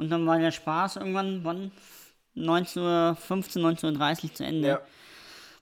und 0.00 0.10
dann 0.10 0.26
war 0.26 0.38
der 0.38 0.50
Spaß 0.50 0.96
irgendwann 0.96 1.40
wann 1.44 1.70
19 2.34 2.82
Uhr, 2.82 3.16
15, 3.20 3.62
19.30 3.62 4.24
Uhr 4.24 4.34
zu 4.34 4.44
Ende. 4.44 4.68
Ja. 4.68 4.80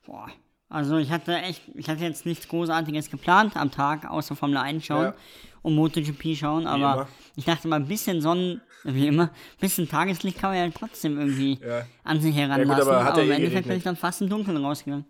Boah. 0.07 0.29
Also 0.71 0.99
ich 0.99 1.11
hatte 1.11 1.35
echt, 1.37 1.63
ich 1.75 1.89
hatte 1.89 2.05
jetzt 2.05 2.27
nichts 2.27 2.47
Großartiges 2.47 3.11
geplant 3.11 3.57
am 3.57 3.71
Tag, 3.71 4.09
außer 4.09 4.37
Formel 4.37 4.59
1 4.59 4.85
schauen 4.85 5.05
Ja. 5.07 5.15
und 5.63 5.75
MotoGP 5.75 6.37
schauen, 6.37 6.67
aber 6.67 7.09
ich 7.37 7.45
dachte 7.47 7.69
mal, 7.69 7.77
ein 7.77 7.89
bisschen 7.89 8.21
Sonnen, 8.21 8.61
wie 8.85 9.07
immer, 9.07 9.25
ein 9.25 9.31
bisschen 9.61 9.89
Tageslicht 9.89 10.39
kann 10.39 10.51
man 10.51 10.59
ja 10.59 10.71
trotzdem 10.71 11.19
irgendwie 11.19 11.59
Ja. 11.67 11.87
an 12.05 12.21
sich 12.21 12.37
heranlassen. 12.37 12.85
gut, 12.85 12.95
aber 12.95 13.01
aber 13.11 13.19
ja 13.19 13.25
im 13.25 13.31
eh 13.31 13.35
Endeffekt 13.37 13.67
bin 13.67 13.79
ich 13.79 13.83
dann 13.85 13.97
fast 13.97 14.21
im 14.21 14.29
Dunkeln 14.29 14.59
rausgegangen. 14.59 15.07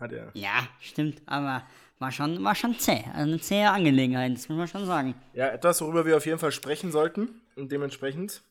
Hat 0.00 0.12
er. 0.12 0.30
Ja, 0.34 0.66
stimmt, 0.80 1.22
aber 1.26 1.62
war 2.00 2.10
schon, 2.10 2.42
war 2.42 2.54
schon 2.56 2.76
zäh. 2.78 3.04
Also 3.14 3.28
eine 3.30 3.40
zähe 3.40 3.70
Angelegenheit, 3.70 4.32
das 4.34 4.48
muss 4.48 4.58
man 4.58 4.66
schon 4.66 4.86
sagen. 4.86 5.14
Ja, 5.34 5.48
etwas, 5.48 5.80
worüber 5.82 6.04
wir 6.04 6.16
auf 6.16 6.26
jeden 6.26 6.38
Fall 6.38 6.50
sprechen 6.52 6.90
sollten. 6.90 7.28
Und 7.56 7.70
dementsprechend 7.70 8.42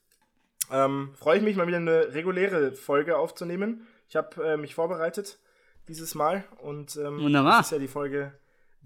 ähm, 0.72 1.12
freue 1.16 1.38
ich 1.38 1.44
mich 1.44 1.56
mal 1.56 1.68
wieder 1.68 1.78
eine 1.78 2.14
reguläre 2.14 2.72
Folge 2.74 3.18
aufzunehmen. 3.18 3.88
Ich 4.08 4.16
habe 4.16 4.44
äh, 4.44 4.58
mich 4.58 4.76
vorbereitet 4.76 5.40
dieses 5.88 6.16
Mal 6.16 6.44
und 6.62 6.96
ähm, 6.98 7.20
Wunderbar. 7.20 7.58
das 7.58 7.68
ist 7.68 7.72
ja 7.72 7.80
die 7.80 7.88
Folge 7.88 8.34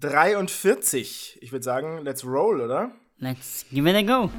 43. 0.00 1.38
Ich 1.40 1.52
würde 1.52 1.64
sagen, 1.64 2.02
let's 2.02 2.24
roll, 2.24 2.60
oder? 2.60 2.92
Let's 3.18 3.64
give 3.70 3.88
it 3.88 3.96
a 3.96 4.02
go. 4.02 4.30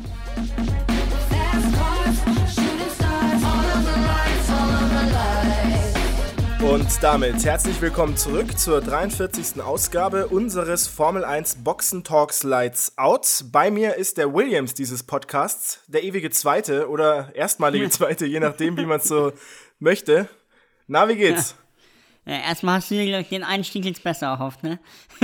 Und 6.71 6.87
damit 7.03 7.45
herzlich 7.45 7.79
willkommen 7.79 8.17
zurück 8.17 8.57
zur 8.57 8.81
43. 8.81 9.61
Ausgabe 9.61 10.27
unseres 10.27 10.88
Formel 10.88 11.23
1 11.23 11.63
Boxen 11.63 12.03
Talks 12.03 12.43
Lights 12.43 12.93
Out. 12.97 13.45
Bei 13.51 13.69
mir 13.69 13.95
ist 13.95 14.17
der 14.17 14.33
Williams 14.33 14.73
dieses 14.73 15.03
Podcasts, 15.03 15.81
der 15.88 16.03
ewige 16.03 16.29
Zweite 16.31 16.89
oder 16.89 17.29
erstmalige 17.35 17.89
Zweite, 17.91 18.25
je 18.25 18.39
nachdem, 18.39 18.77
wie 18.77 18.85
man 18.85 18.97
es 18.99 19.05
so 19.07 19.31
möchte. 19.79 20.27
Na, 20.88 21.07
wie 21.07 21.16
geht's? 21.16 21.55
Ja, 22.25 22.39
erstmal 22.39 22.77
hast 22.77 22.89
du 22.89 22.95
dir, 22.95 23.19
ich, 23.19 23.29
den 23.29 23.44
Einstieg 23.44 23.85
jetzt 23.85 24.03
besser 24.03 24.25
erhofft, 24.27 24.63
ne? 24.63 24.79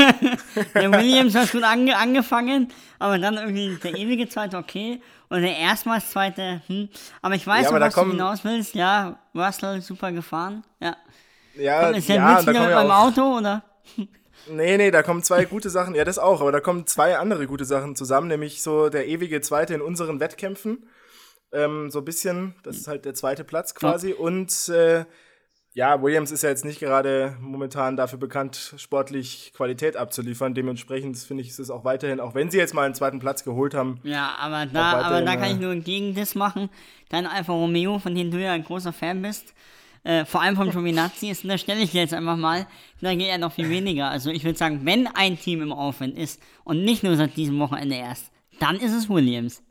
der 0.76 0.92
Williams 0.92 1.34
hat 1.34 1.52
gut 1.52 1.64
ange 1.64 1.98
angefangen, 1.98 2.72
aber 3.00 3.18
dann 3.18 3.38
irgendwie 3.38 3.76
der 3.82 3.96
ewige 3.98 4.30
Zweite, 4.30 4.58
okay. 4.58 5.02
Und 5.30 5.42
der 5.42 5.58
erstmals 5.58 6.12
Zweite, 6.12 6.62
hm. 6.68 6.90
Aber 7.24 7.34
ich 7.34 7.48
weiß 7.48 7.64
Ja, 7.64 7.70
aber 7.70 7.80
da 7.80 7.88
was 7.88 7.96
du 7.96 8.00
kommen- 8.00 8.12
hinaus 8.12 8.44
willst. 8.44 8.76
Ja, 8.76 9.18
Russell 9.34 9.82
super 9.82 10.12
gefahren. 10.12 10.64
Ja. 10.80 10.96
Ja, 11.62 11.90
Ist 11.90 12.10
der 12.10 12.16
ja, 12.18 12.38
Witz 12.38 12.46
da 12.46 12.52
wieder 12.52 12.60
kommen 12.60 12.66
mit 12.66 12.72
ja 12.72 12.84
meinem 12.84 12.92
auch, 12.92 13.08
Auto, 13.08 13.38
oder? 13.38 13.64
Nee, 14.50 14.76
nee, 14.78 14.90
da 14.90 15.04
kommen 15.04 15.22
zwei 15.22 15.46
gute 15.46 15.70
Sachen. 15.70 15.94
Ja, 15.94 16.04
das 16.04 16.18
auch, 16.18 16.42
aber 16.42 16.52
da 16.52 16.60
kommen 16.60 16.88
zwei 16.88 17.16
andere 17.18 17.46
gute 17.46 17.64
Sachen 17.64 17.96
zusammen, 17.96 18.28
nämlich 18.28 18.64
so 18.64 18.90
der 18.90 19.08
ewige 19.08 19.40
Zweite 19.40 19.76
in 19.76 19.82
unseren 19.82 20.20
Wettkämpfen. 20.20 20.90
Ähm, 21.54 21.92
so 21.92 22.00
ein 22.00 22.06
bisschen, 22.06 22.56
das 22.64 22.78
ist 22.78 22.88
halt 22.88 23.06
der 23.06 23.14
zweite 23.14 23.44
Platz 23.44 23.76
quasi. 23.76 24.14
Und 24.14 24.68
äh, 24.70 25.06
ja, 25.74 26.02
Williams 26.02 26.32
ist 26.32 26.44
ja 26.44 26.50
jetzt 26.50 26.66
nicht 26.66 26.80
gerade 26.80 27.38
momentan 27.40 27.96
dafür 27.96 28.20
bekannt, 28.20 28.74
sportlich 28.78 29.54
Qualität 29.56 29.96
abzuliefern. 29.96 30.54
Dementsprechend 30.54 31.18
finde 31.18 31.44
ich, 31.44 31.50
ist 31.50 31.60
es 31.60 31.70
auch 31.70 31.86
weiterhin, 31.86 32.20
auch 32.20 32.36
wenn 32.36 32.52
sie 32.52 32.58
jetzt 32.58 32.74
mal 32.74 32.84
einen 32.84 32.96
zweiten 32.96 33.20
Platz 33.20 33.44
geholt 33.44 33.74
haben. 33.74 34.00
Ja, 34.04 34.36
aber 34.40 34.66
da, 34.66 35.02
aber 35.02 35.22
da 35.22 35.36
kann 35.36 35.52
äh, 35.52 35.54
ich 35.54 35.60
nur 35.60 35.76
gegen 35.76 36.14
das 36.14 36.36
machen. 36.36 36.70
Dein 37.10 37.26
Alfa 37.26 37.54
Romeo, 37.54 38.00
von 38.00 38.16
dem 38.16 38.32
du 38.32 38.42
ja 38.42 38.52
ein 38.52 38.64
großer 38.64 38.92
Fan 38.92 39.22
bist, 39.22 39.54
äh, 40.04 40.26
vor 40.26 40.42
allem 40.42 40.56
vom 40.56 40.72
Giovinazzi, 40.72 41.30
ist, 41.30 41.48
da 41.48 41.58
stelle 41.58 41.82
ich 41.82 41.94
jetzt 41.94 42.14
einfach 42.14 42.38
mal, 42.38 42.68
da 43.02 43.14
geht 43.14 43.28
ja 43.28 43.38
noch 43.38 43.54
viel 43.54 43.70
weniger. 43.70 44.10
Also 44.10 44.32
ich 44.32 44.44
würde 44.44 44.58
sagen, 44.58 44.82
wenn 44.84 45.08
ein 45.08 45.40
Team 45.40 45.62
im 45.62 45.72
Aufwind 45.72 46.18
ist 46.18 46.42
und 46.64 46.84
nicht 46.84 47.04
nur 47.04 47.16
seit 47.16 47.38
diesem 47.38 47.60
Wochenende 47.60 47.96
erst, 47.96 48.32
dann 48.60 48.78
ist 48.78 48.94
es 48.94 49.10
Williams. 49.10 49.62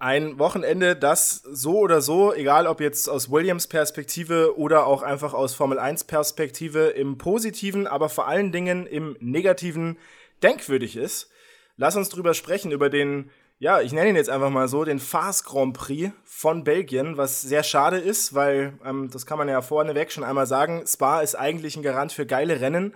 Ein 0.00 0.38
Wochenende, 0.38 0.94
das 0.94 1.42
so 1.42 1.78
oder 1.78 2.00
so, 2.00 2.32
egal 2.32 2.68
ob 2.68 2.80
jetzt 2.80 3.08
aus 3.08 3.32
Williams 3.32 3.66
Perspektive 3.66 4.56
oder 4.56 4.86
auch 4.86 5.02
einfach 5.02 5.34
aus 5.34 5.54
Formel 5.54 5.78
1 5.78 6.04
Perspektive, 6.04 6.86
im 6.90 7.18
positiven, 7.18 7.88
aber 7.88 8.08
vor 8.08 8.28
allen 8.28 8.52
Dingen 8.52 8.86
im 8.86 9.16
negativen 9.18 9.98
denkwürdig 10.42 10.96
ist. 10.96 11.30
Lass 11.76 11.96
uns 11.96 12.10
drüber 12.10 12.34
sprechen, 12.34 12.70
über 12.70 12.90
den, 12.90 13.30
ja, 13.60 13.80
ich 13.80 13.92
nenne 13.92 14.10
ihn 14.10 14.16
jetzt 14.16 14.30
einfach 14.30 14.50
mal 14.50 14.68
so, 14.68 14.84
den 14.84 15.00
Fast 15.00 15.44
Grand 15.44 15.76
Prix 15.76 16.12
von 16.24 16.62
Belgien, 16.62 17.16
was 17.16 17.42
sehr 17.42 17.64
schade 17.64 17.98
ist, 17.98 18.32
weil, 18.32 18.78
ähm, 18.84 19.10
das 19.10 19.26
kann 19.26 19.38
man 19.38 19.48
ja 19.48 19.62
vorneweg 19.62 20.12
schon 20.12 20.22
einmal 20.22 20.46
sagen, 20.46 20.84
Spa 20.86 21.20
ist 21.20 21.34
eigentlich 21.34 21.76
ein 21.76 21.82
Garant 21.82 22.12
für 22.12 22.24
geile 22.24 22.60
Rennen 22.60 22.94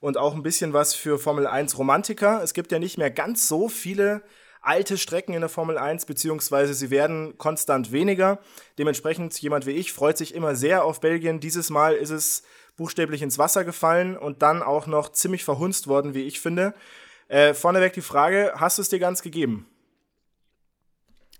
und 0.00 0.16
auch 0.16 0.34
ein 0.34 0.44
bisschen 0.44 0.72
was 0.72 0.94
für 0.94 1.18
Formel 1.18 1.48
1 1.48 1.76
Romantiker. 1.78 2.42
Es 2.44 2.54
gibt 2.54 2.70
ja 2.70 2.78
nicht 2.78 2.96
mehr 2.96 3.10
ganz 3.10 3.48
so 3.48 3.68
viele 3.68 4.22
alte 4.60 4.98
Strecken 4.98 5.34
in 5.34 5.40
der 5.40 5.50
Formel 5.50 5.76
1, 5.76 6.06
beziehungsweise 6.06 6.74
sie 6.74 6.90
werden 6.90 7.36
konstant 7.36 7.90
weniger. 7.90 8.38
Dementsprechend, 8.78 9.36
jemand 9.42 9.66
wie 9.66 9.72
ich 9.72 9.92
freut 9.92 10.16
sich 10.16 10.32
immer 10.32 10.54
sehr 10.54 10.84
auf 10.84 11.00
Belgien. 11.00 11.40
Dieses 11.40 11.70
Mal 11.70 11.94
ist 11.94 12.10
es 12.10 12.44
buchstäblich 12.76 13.22
ins 13.22 13.38
Wasser 13.38 13.64
gefallen 13.64 14.16
und 14.16 14.42
dann 14.42 14.62
auch 14.62 14.86
noch 14.86 15.10
ziemlich 15.10 15.44
verhunzt 15.44 15.88
worden, 15.88 16.14
wie 16.14 16.22
ich 16.22 16.40
finde. 16.40 16.72
Äh, 17.28 17.52
vorneweg 17.52 17.92
die 17.94 18.00
Frage, 18.00 18.52
hast 18.56 18.78
du 18.78 18.82
es 18.82 18.88
dir 18.88 19.00
ganz 19.00 19.20
gegeben? 19.20 19.66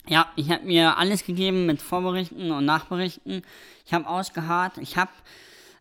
Ja, 0.06 0.26
ich 0.36 0.50
habe 0.50 0.64
mir 0.64 0.98
alles 0.98 1.24
gegeben 1.24 1.66
mit 1.66 1.80
Vorberichten 1.80 2.50
und 2.50 2.64
Nachberichten. 2.64 3.42
Ich 3.86 3.94
habe 3.94 4.06
ausgeharrt. 4.06 4.78
Ich 4.78 4.96
habe, 4.96 5.10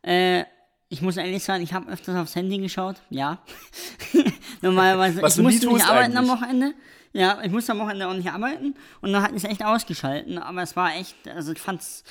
äh, 0.01 0.43
ich 0.89 1.01
muss 1.01 1.17
ehrlich 1.17 1.43
sagen, 1.43 1.63
ich 1.63 1.73
habe 1.73 1.91
öfters 1.91 2.15
aufs 2.15 2.35
Handy 2.35 2.57
geschaut. 2.59 2.97
Ja. 3.09 3.39
Normalerweise, 4.61 5.21
Was 5.21 5.37
ich 5.37 5.43
musste 5.43 5.67
nicht 5.67 5.85
arbeiten 5.85 6.15
am 6.15 6.29
eigentlich. 6.29 6.41
Wochenende. 6.41 6.73
Ja, 7.11 7.39
ich 7.43 7.51
musste 7.51 7.73
am 7.73 7.79
Wochenende 7.79 8.07
auch 8.07 8.13
nicht 8.13 8.31
arbeiten. 8.31 8.75
Und 9.01 9.11
dann 9.11 9.21
hat 9.21 9.33
es 9.33 9.43
echt 9.43 9.63
ausgeschalten. 9.63 10.37
Aber 10.37 10.61
es 10.61 10.75
war 10.75 10.95
echt, 10.95 11.15
also 11.27 11.51
ich 11.51 11.59
fand's 11.59 12.03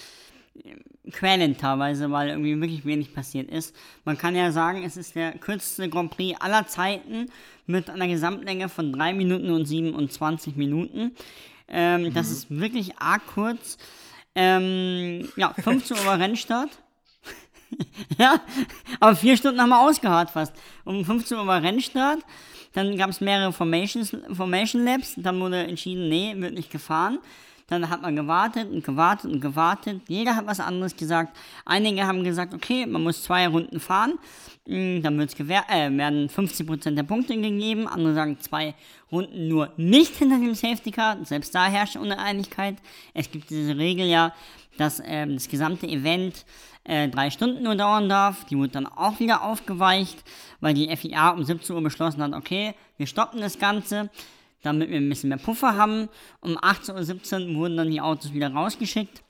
quälend 1.11 1.59
teilweise, 1.61 2.11
weil 2.11 2.29
irgendwie 2.29 2.61
wirklich 2.61 2.85
wenig 2.85 3.15
passiert 3.15 3.51
ist. 3.51 3.75
Man 4.05 4.19
kann 4.19 4.37
ja 4.37 4.53
sagen, 4.53 4.85
es 4.85 4.97
ist 4.97 5.15
der 5.15 5.33
kürzeste 5.33 5.89
Grand 5.89 6.11
Prix 6.11 6.39
aller 6.41 6.67
Zeiten 6.67 7.31
mit 7.67 7.91
einer 7.91 8.07
Gesamtlänge 8.07 8.69
von 8.69 8.93
3 8.93 9.15
Minuten 9.15 9.51
und 9.51 9.65
27 9.65 10.57
Minuten. 10.57 11.13
Ähm, 11.73 12.13
Das 12.15 12.31
ist 12.31 12.51
wirklich 12.51 12.99
arg 12.99 13.23
kurz. 13.27 13.79
Ähm, 14.35 15.29
ja, 15.37 15.53
15 15.55 15.97
Uhr 15.97 16.07
war 16.07 16.19
Rennstart. 16.19 16.71
ja, 18.19 18.41
aber 19.01 19.17
vier 19.17 19.37
Stunden 19.37 19.61
haben 19.61 19.71
wir 19.71 19.81
ausgeharrt 19.81 20.31
fast. 20.31 20.55
Um 20.85 21.05
15 21.05 21.39
Uhr 21.39 21.47
war 21.47 21.63
Rennstart. 21.63 22.21
Dann 22.75 22.97
gab 22.97 23.11
es 23.11 23.21
mehrere 23.21 23.53
Formations, 23.53 24.17
Formation 24.33 24.85
Labs. 24.85 25.15
Dann 25.17 25.41
wurde 25.41 25.67
entschieden, 25.67 26.09
nee, 26.09 26.35
wird 26.37 26.55
nicht 26.55 26.71
gefahren. 26.71 27.19
Dann 27.73 27.89
hat 27.89 28.03
man 28.03 28.15
gewartet 28.15 28.71
und 28.71 28.85
gewartet 28.85 29.33
und 29.33 29.41
gewartet. 29.41 30.03
Jeder 30.07 30.37
hat 30.37 30.47
was 30.47 30.61
anderes 30.61 30.95
gesagt. 30.95 31.35
Einige 31.65 32.07
haben 32.07 32.23
gesagt, 32.23 32.53
okay, 32.53 32.85
man 32.85 33.03
muss 33.03 33.23
zwei 33.23 33.49
Runden 33.49 33.81
fahren. 33.81 34.19
Mm, 34.67 35.01
Dann 35.01 35.19
wird's 35.19 35.35
gewähr 35.35 35.65
äh, 35.71 35.91
werden 35.97 36.29
50% 36.29 36.95
der 36.95 37.03
Punkte 37.05 37.35
gegeben. 37.35 37.89
Andere 37.89 38.13
sagen 38.13 38.39
zwei 38.41 38.75
Runden 39.11 39.49
nur 39.49 39.73
nicht 39.79 40.17
hinter 40.17 40.39
dem 40.39 40.55
Safety 40.55 40.91
Car. 40.91 41.25
Selbst 41.25 41.55
da 41.55 41.65
herrscht 41.65 41.97
Uneinigkeit. 41.97 42.77
Es 43.15 43.31
gibt 43.31 43.49
diese 43.49 43.79
Regel 43.79 44.07
ja, 44.07 44.35
dass 44.77 45.01
ähm, 45.03 45.33
das 45.37 45.49
gesamte 45.49 45.87
Event 45.87 46.45
äh, 46.85 47.09
drei 47.09 47.31
Stunden 47.31 47.63
nur 47.63 47.75
dauern 47.75 48.07
darf. 48.07 48.45
Die 48.45 48.59
wurde 48.59 48.73
dann 48.73 48.87
auch 48.87 49.19
wieder 49.19 49.45
aufgeweicht, 49.45 50.23
weil 50.61 50.75
die 50.75 50.95
FIA 50.95 51.31
um 51.31 51.43
17 51.43 51.75
Uhr 51.75 51.83
beschlossen 51.83 52.23
hat, 52.23 52.35
okay, 52.35 52.75
wir 52.99 53.07
stoppen 53.07 53.41
das 53.41 53.59
Ganze, 53.59 54.11
damit 54.63 54.89
wir 54.91 54.97
ein 54.97 55.09
bisschen 55.09 55.29
mehr 55.29 55.39
Puffer 55.39 55.77
haben. 55.77 56.09
Um 56.41 56.57
18.17 56.59 57.49
Uhr 57.51 57.55
wurden 57.57 57.77
dann 57.77 57.91
die 57.91 58.01
Autos 58.01 58.33
wieder 58.33 58.53
rausgeschickt. 58.53 59.23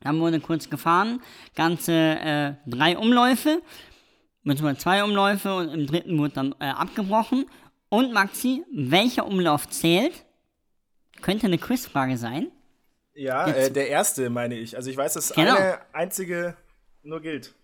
Dann 0.00 0.18
wurde 0.20 0.40
kurz 0.40 0.68
gefahren, 0.68 1.20
ganze 1.54 1.92
äh, 1.92 2.54
drei 2.66 2.98
Umläufe, 2.98 3.62
beziehungsweise 4.42 4.78
zwei 4.80 5.04
Umläufe 5.04 5.54
und 5.56 5.68
im 5.68 5.86
dritten 5.86 6.18
wurde 6.18 6.34
dann 6.34 6.54
äh, 6.60 6.66
abgebrochen. 6.66 7.46
Und 7.88 8.12
Maxi, 8.12 8.64
welcher 8.72 9.26
Umlauf 9.26 9.68
zählt? 9.68 10.24
Könnte 11.20 11.46
eine 11.46 11.58
Quizfrage 11.58 12.16
sein. 12.16 12.50
Ja, 13.14 13.46
äh, 13.46 13.70
der 13.70 13.88
erste, 13.88 14.28
meine 14.30 14.56
ich. 14.56 14.76
Also 14.76 14.90
ich 14.90 14.96
weiß, 14.96 15.14
dass 15.14 15.32
Genau. 15.34 15.54
eine 15.54 15.78
einzige 15.92 16.56
nur 17.02 17.20
gilt. 17.20 17.54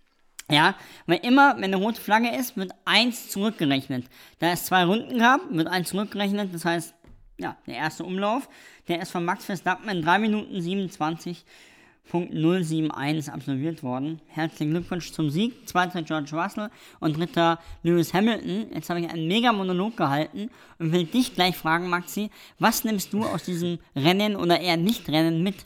Ja, 0.50 0.75
weil 1.06 1.21
immer, 1.23 1.56
wenn 1.56 1.65
eine 1.65 1.77
rote 1.77 2.00
Flagge 2.00 2.35
ist, 2.35 2.56
wird 2.56 2.73
eins 2.87 3.29
zurückgerechnet. 3.29 4.06
Da 4.39 4.50
es 4.50 4.65
zwei 4.65 4.85
Runden 4.85 5.19
gab, 5.19 5.43
wird 5.50 5.69
eins 5.69 5.91
zurückgerechnet. 5.91 6.55
Das 6.55 6.65
heißt, 6.65 6.95
ja, 7.39 7.59
der 7.67 7.77
erste 7.77 8.05
Umlauf, 8.05 8.49
der 8.89 9.03
ist 9.03 9.11
von 9.11 9.27
Max 9.27 9.45
Verstappen 9.45 9.91
in 9.91 10.00
3 10.03 10.19
Minuten 10.21 10.55
27.071 10.55 13.31
absolviert 13.31 13.83
worden. 13.83 14.23
Herzlichen 14.27 14.71
Glückwunsch 14.71 15.12
zum 15.12 15.29
Sieg. 15.29 15.69
Zweiter 15.69 16.00
George 16.03 16.35
Russell 16.35 16.71
und 16.99 17.19
dritter 17.19 17.59
Lewis 17.83 18.15
Hamilton. 18.15 18.73
Jetzt 18.73 18.89
habe 18.89 19.00
ich 19.00 19.11
einen 19.11 19.29
mega 19.29 19.53
Monolog 19.53 19.99
gehalten 19.99 20.49
und 20.79 20.93
will 20.93 21.05
dich 21.05 21.35
gleich 21.35 21.59
fragen, 21.59 21.91
Maxi, 21.91 22.31
was 22.59 22.85
nimmst 22.85 23.12
du 23.12 23.23
aus 23.25 23.45
diesem 23.45 23.81
Rennen 23.95 24.35
oder 24.35 24.59
eher 24.59 24.79
Nicht-Rennen 24.79 25.43
mit? 25.43 25.56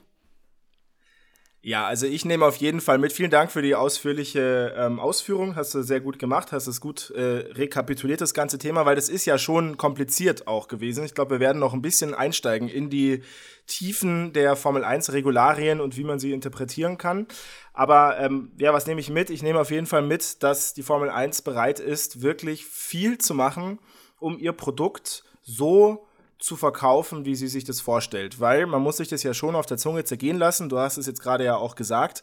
Ja, 1.64 1.86
also 1.86 2.06
ich 2.06 2.24
nehme 2.24 2.44
auf 2.44 2.56
jeden 2.56 2.80
Fall 2.80 2.98
mit. 2.98 3.12
Vielen 3.12 3.30
Dank 3.30 3.52
für 3.52 3.62
die 3.62 3.76
ausführliche 3.76 4.74
ähm, 4.76 4.98
Ausführung. 4.98 5.54
Hast 5.54 5.72
du 5.76 5.82
sehr 5.82 6.00
gut 6.00 6.18
gemacht, 6.18 6.50
hast 6.50 6.66
es 6.66 6.80
gut 6.80 7.10
äh, 7.10 7.52
rekapituliert, 7.52 8.20
das 8.20 8.34
ganze 8.34 8.58
Thema, 8.58 8.84
weil 8.84 8.96
das 8.96 9.08
ist 9.08 9.26
ja 9.26 9.38
schon 9.38 9.76
kompliziert 9.76 10.48
auch 10.48 10.66
gewesen. 10.66 11.04
Ich 11.04 11.14
glaube, 11.14 11.36
wir 11.36 11.40
werden 11.40 11.60
noch 11.60 11.72
ein 11.72 11.80
bisschen 11.80 12.14
einsteigen 12.14 12.68
in 12.68 12.90
die 12.90 13.22
Tiefen 13.68 14.32
der 14.32 14.56
Formel 14.56 14.82
1 14.82 15.12
Regularien 15.12 15.80
und 15.80 15.96
wie 15.96 16.02
man 16.02 16.18
sie 16.18 16.32
interpretieren 16.32 16.98
kann. 16.98 17.28
Aber 17.72 18.18
ähm, 18.18 18.50
ja, 18.58 18.72
was 18.72 18.88
nehme 18.88 19.00
ich 19.00 19.08
mit? 19.08 19.30
Ich 19.30 19.44
nehme 19.44 19.60
auf 19.60 19.70
jeden 19.70 19.86
Fall 19.86 20.02
mit, 20.02 20.42
dass 20.42 20.74
die 20.74 20.82
Formel 20.82 21.10
1 21.10 21.42
bereit 21.42 21.78
ist, 21.78 22.22
wirklich 22.22 22.66
viel 22.66 23.18
zu 23.18 23.34
machen, 23.34 23.78
um 24.18 24.36
ihr 24.36 24.52
Produkt 24.52 25.22
so 25.42 26.08
zu 26.42 26.56
verkaufen, 26.56 27.24
wie 27.24 27.36
sie 27.36 27.48
sich 27.48 27.64
das 27.64 27.80
vorstellt. 27.80 28.40
Weil 28.40 28.66
man 28.66 28.82
muss 28.82 28.96
sich 28.96 29.08
das 29.08 29.22
ja 29.22 29.32
schon 29.32 29.54
auf 29.54 29.66
der 29.66 29.78
Zunge 29.78 30.04
zergehen 30.04 30.38
lassen. 30.38 30.68
Du 30.68 30.78
hast 30.78 30.96
es 30.96 31.06
jetzt 31.06 31.22
gerade 31.22 31.44
ja 31.44 31.56
auch 31.56 31.76
gesagt. 31.76 32.22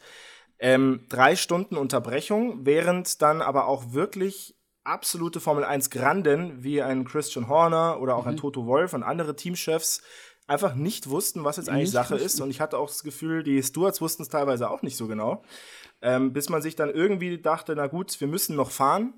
Ähm, 0.60 1.06
drei 1.08 1.36
Stunden 1.38 1.78
Unterbrechung, 1.78 2.66
während 2.66 3.22
dann 3.22 3.42
aber 3.42 3.68
auch 3.68 3.94
wirklich 3.94 4.56
absolute 4.84 5.40
Formel 5.40 5.64
1 5.64 5.90
Granden 5.90 6.64
wie 6.64 6.82
ein 6.82 7.06
Christian 7.06 7.48
Horner 7.48 8.02
oder 8.02 8.16
auch 8.16 8.26
ein 8.26 8.38
Toto 8.38 8.66
Wolf 8.66 8.94
und 8.94 9.04
andere 9.04 9.36
Teamchefs 9.36 10.02
einfach 10.48 10.74
nicht 10.74 11.10
wussten, 11.10 11.44
was 11.44 11.58
jetzt 11.58 11.70
eigentlich 11.70 11.84
Nicht 11.84 11.92
Sache 11.92 12.16
wussten. 12.16 12.26
ist. 12.26 12.42
Und 12.42 12.50
ich 12.50 12.60
hatte 12.60 12.78
auch 12.78 12.88
das 12.88 13.04
Gefühl, 13.04 13.44
die 13.44 13.62
Stewards 13.62 14.02
wussten 14.02 14.24
es 14.24 14.30
teilweise 14.30 14.70
auch 14.70 14.82
nicht 14.82 14.98
so 14.98 15.08
genau. 15.08 15.44
Ähm, 16.02 16.34
bis 16.34 16.50
man 16.50 16.62
sich 16.62 16.76
dann 16.76 16.90
irgendwie 16.90 17.40
dachte, 17.40 17.76
na 17.76 17.88
gut, 17.88 18.20
wir 18.20 18.28
müssen 18.28 18.56
noch 18.56 18.72
fahren. 18.72 19.14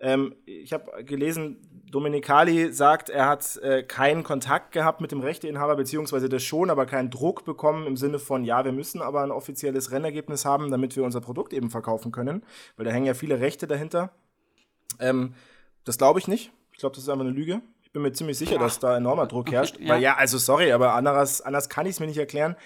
Ähm, 0.00 0.34
ich 0.46 0.72
habe 0.72 1.04
gelesen, 1.04 1.71
Dominicali 1.92 2.72
sagt, 2.72 3.08
er 3.10 3.26
hat 3.28 3.56
äh, 3.58 3.82
keinen 3.84 4.24
Kontakt 4.24 4.72
gehabt 4.72 5.00
mit 5.00 5.12
dem 5.12 5.20
Rechteinhaber, 5.20 5.76
beziehungsweise 5.76 6.28
das 6.28 6.42
schon, 6.42 6.70
aber 6.70 6.86
keinen 6.86 7.10
Druck 7.10 7.44
bekommen 7.44 7.86
im 7.86 7.96
Sinne 7.96 8.18
von, 8.18 8.44
ja, 8.44 8.64
wir 8.64 8.72
müssen 8.72 9.00
aber 9.02 9.22
ein 9.22 9.30
offizielles 9.30 9.92
Rennergebnis 9.92 10.44
haben, 10.44 10.70
damit 10.70 10.96
wir 10.96 11.04
unser 11.04 11.20
Produkt 11.20 11.52
eben 11.52 11.70
verkaufen 11.70 12.10
können, 12.10 12.42
weil 12.76 12.84
da 12.86 12.90
hängen 12.90 13.06
ja 13.06 13.14
viele 13.14 13.38
Rechte 13.40 13.66
dahinter. 13.66 14.10
Ähm, 14.98 15.34
das 15.84 15.98
glaube 15.98 16.18
ich 16.18 16.26
nicht. 16.28 16.50
Ich 16.72 16.78
glaube, 16.78 16.94
das 16.96 17.04
ist 17.04 17.08
einfach 17.10 17.24
eine 17.24 17.32
Lüge. 17.34 17.60
Ich 17.82 17.92
bin 17.92 18.02
mir 18.02 18.12
ziemlich 18.12 18.38
sicher, 18.38 18.58
dass 18.58 18.78
da 18.78 18.96
enormer 18.96 19.26
Druck 19.26 19.52
herrscht. 19.52 19.78
ja. 19.78 19.94
Weil 19.94 20.00
ja, 20.02 20.16
also 20.16 20.38
sorry, 20.38 20.72
aber 20.72 20.94
anders, 20.94 21.42
anders 21.42 21.68
kann 21.68 21.84
ich 21.86 21.92
es 21.92 22.00
mir 22.00 22.06
nicht 22.06 22.18
erklären. 22.18 22.56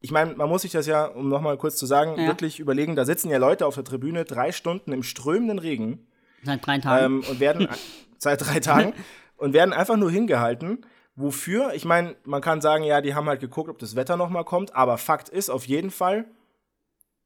Ich 0.00 0.10
meine, 0.10 0.34
man 0.34 0.48
muss 0.48 0.62
sich 0.62 0.72
das 0.72 0.86
ja, 0.86 1.04
um 1.04 1.28
nochmal 1.28 1.58
kurz 1.58 1.76
zu 1.76 1.84
sagen, 1.84 2.18
Ja. 2.18 2.26
wirklich 2.28 2.58
überlegen, 2.58 2.96
da 2.96 3.04
sitzen 3.04 3.28
ja 3.28 3.36
Leute 3.36 3.66
auf 3.66 3.74
der 3.74 3.84
Tribüne 3.84 4.24
drei 4.24 4.52
Stunden 4.52 4.92
im 4.92 5.02
strömenden 5.02 5.58
Regen 5.58 6.06
Seit 6.42 6.66
drei 6.66 6.78
Tagen. 6.78 7.04
ähm, 7.04 7.24
und 7.28 7.40
werden 7.40 7.68
seit 8.20 8.46
drei 8.46 8.60
Tagen 8.60 8.94
und 9.36 9.52
werden 9.52 9.72
einfach 9.72 9.96
nur 9.96 10.10
hingehalten. 10.10 10.86
Wofür? 11.16 11.74
Ich 11.74 11.84
meine, 11.84 12.14
man 12.24 12.40
kann 12.40 12.60
sagen, 12.60 12.84
ja, 12.84 13.00
die 13.00 13.14
haben 13.14 13.28
halt 13.28 13.40
geguckt, 13.40 13.68
ob 13.68 13.78
das 13.78 13.96
Wetter 13.96 14.16
noch 14.16 14.30
mal 14.30 14.44
kommt, 14.44 14.76
aber 14.76 14.96
Fakt 14.96 15.28
ist 15.28 15.50
auf 15.50 15.66
jeden 15.66 15.90
Fall, 15.90 16.26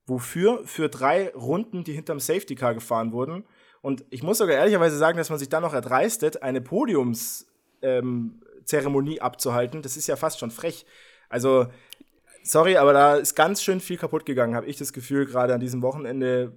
wofür? 0.06 0.62
Für 0.64 0.88
drei 0.88 1.30
Runden, 1.34 1.84
die 1.84 1.92
hinterm 1.92 2.20
Safety 2.20 2.54
Car 2.54 2.74
gefahren 2.74 3.12
wurden. 3.12 3.44
Und 3.82 4.04
ich 4.08 4.22
muss 4.22 4.38
sogar 4.38 4.56
ehrlicherweise 4.56 4.96
sagen, 4.96 5.18
dass 5.18 5.28
man 5.28 5.38
sich 5.38 5.50
dann 5.50 5.62
noch 5.62 5.74
erdreistet, 5.74 6.42
eine 6.42 6.62
Podiumszeremonie 6.62 9.16
ähm, 9.16 9.22
abzuhalten. 9.22 9.82
Das 9.82 9.98
ist 9.98 10.06
ja 10.06 10.16
fast 10.16 10.38
schon 10.38 10.50
frech. 10.50 10.86
Also, 11.28 11.66
sorry, 12.42 12.78
aber 12.78 12.92
da 12.92 13.16
ist 13.16 13.34
ganz 13.34 13.62
schön 13.62 13.80
viel 13.80 13.98
kaputt 13.98 14.24
gegangen, 14.24 14.54
habe 14.54 14.66
ich 14.66 14.78
das 14.78 14.92
Gefühl, 14.92 15.26
gerade 15.26 15.52
an 15.52 15.60
diesem 15.60 15.82
Wochenende. 15.82 16.52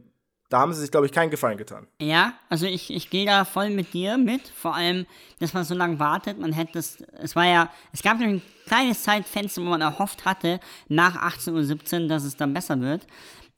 Da 0.49 0.59
haben 0.59 0.71
sie 0.71 0.79
sich, 0.79 0.91
glaube 0.91 1.05
ich, 1.05 1.11
keinen 1.11 1.29
Gefallen 1.29 1.57
getan. 1.57 1.87
Ja, 1.99 2.33
also 2.47 2.65
ich, 2.65 2.89
ich 2.93 3.09
gehe 3.09 3.25
da 3.25 3.43
voll 3.43 3.69
mit 3.69 3.93
dir 3.93 4.17
mit. 4.17 4.47
Vor 4.47 4.75
allem, 4.75 5.05
dass 5.39 5.53
man 5.53 5.65
so 5.65 5.75
lange 5.75 5.99
wartet. 5.99 6.39
Man 6.39 6.53
hätte 6.53 6.79
es, 6.79 7.01
es 7.19 7.35
war 7.35 7.45
ja, 7.45 7.69
es 7.91 8.01
gab 8.01 8.19
ein 8.21 8.41
kleines 8.65 9.03
Zeitfenster, 9.03 9.61
wo 9.61 9.65
man 9.65 9.81
erhofft 9.81 10.23
hatte, 10.23 10.61
nach 10.87 11.17
18.17 11.17 12.03
Uhr, 12.03 12.07
dass 12.07 12.23
es 12.23 12.37
dann 12.37 12.53
besser 12.53 12.79
wird. 12.79 13.05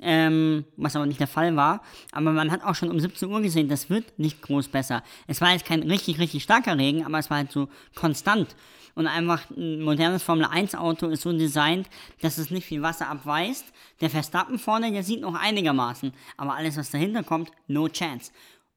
Ähm, 0.01 0.65
was 0.77 0.95
aber 0.95 1.05
nicht 1.05 1.19
der 1.19 1.27
Fall 1.27 1.55
war. 1.55 1.83
Aber 2.11 2.31
man 2.31 2.51
hat 2.51 2.63
auch 2.63 2.73
schon 2.73 2.89
um 2.89 2.99
17 2.99 3.29
Uhr 3.29 3.41
gesehen, 3.41 3.67
das 3.67 3.89
wird 3.89 4.17
nicht 4.17 4.41
groß 4.41 4.69
besser. 4.69 5.03
Es 5.27 5.41
war 5.41 5.51
jetzt 5.51 5.65
kein 5.65 5.83
richtig, 5.83 6.19
richtig 6.19 6.41
starker 6.41 6.77
Regen, 6.77 7.05
aber 7.05 7.19
es 7.19 7.29
war 7.29 7.37
halt 7.37 7.51
so 7.51 7.67
konstant. 7.95 8.55
Und 8.95 9.07
einfach 9.07 9.49
ein 9.51 9.81
modernes 9.81 10.23
Formel 10.23 10.45
1 10.45 10.75
Auto 10.75 11.07
ist 11.07 11.21
so 11.21 11.31
designt, 11.31 11.89
dass 12.21 12.37
es 12.37 12.51
nicht 12.51 12.65
viel 12.65 12.81
Wasser 12.81 13.09
abweist. 13.09 13.65
Der 14.01 14.09
Verstappen 14.09 14.59
vorne, 14.59 14.91
der 14.91 15.03
sieht 15.03 15.21
noch 15.21 15.35
einigermaßen. 15.35 16.13
Aber 16.37 16.55
alles, 16.55 16.77
was 16.77 16.91
dahinter 16.91 17.23
kommt, 17.23 17.51
no 17.67 17.87
chance. 17.87 18.31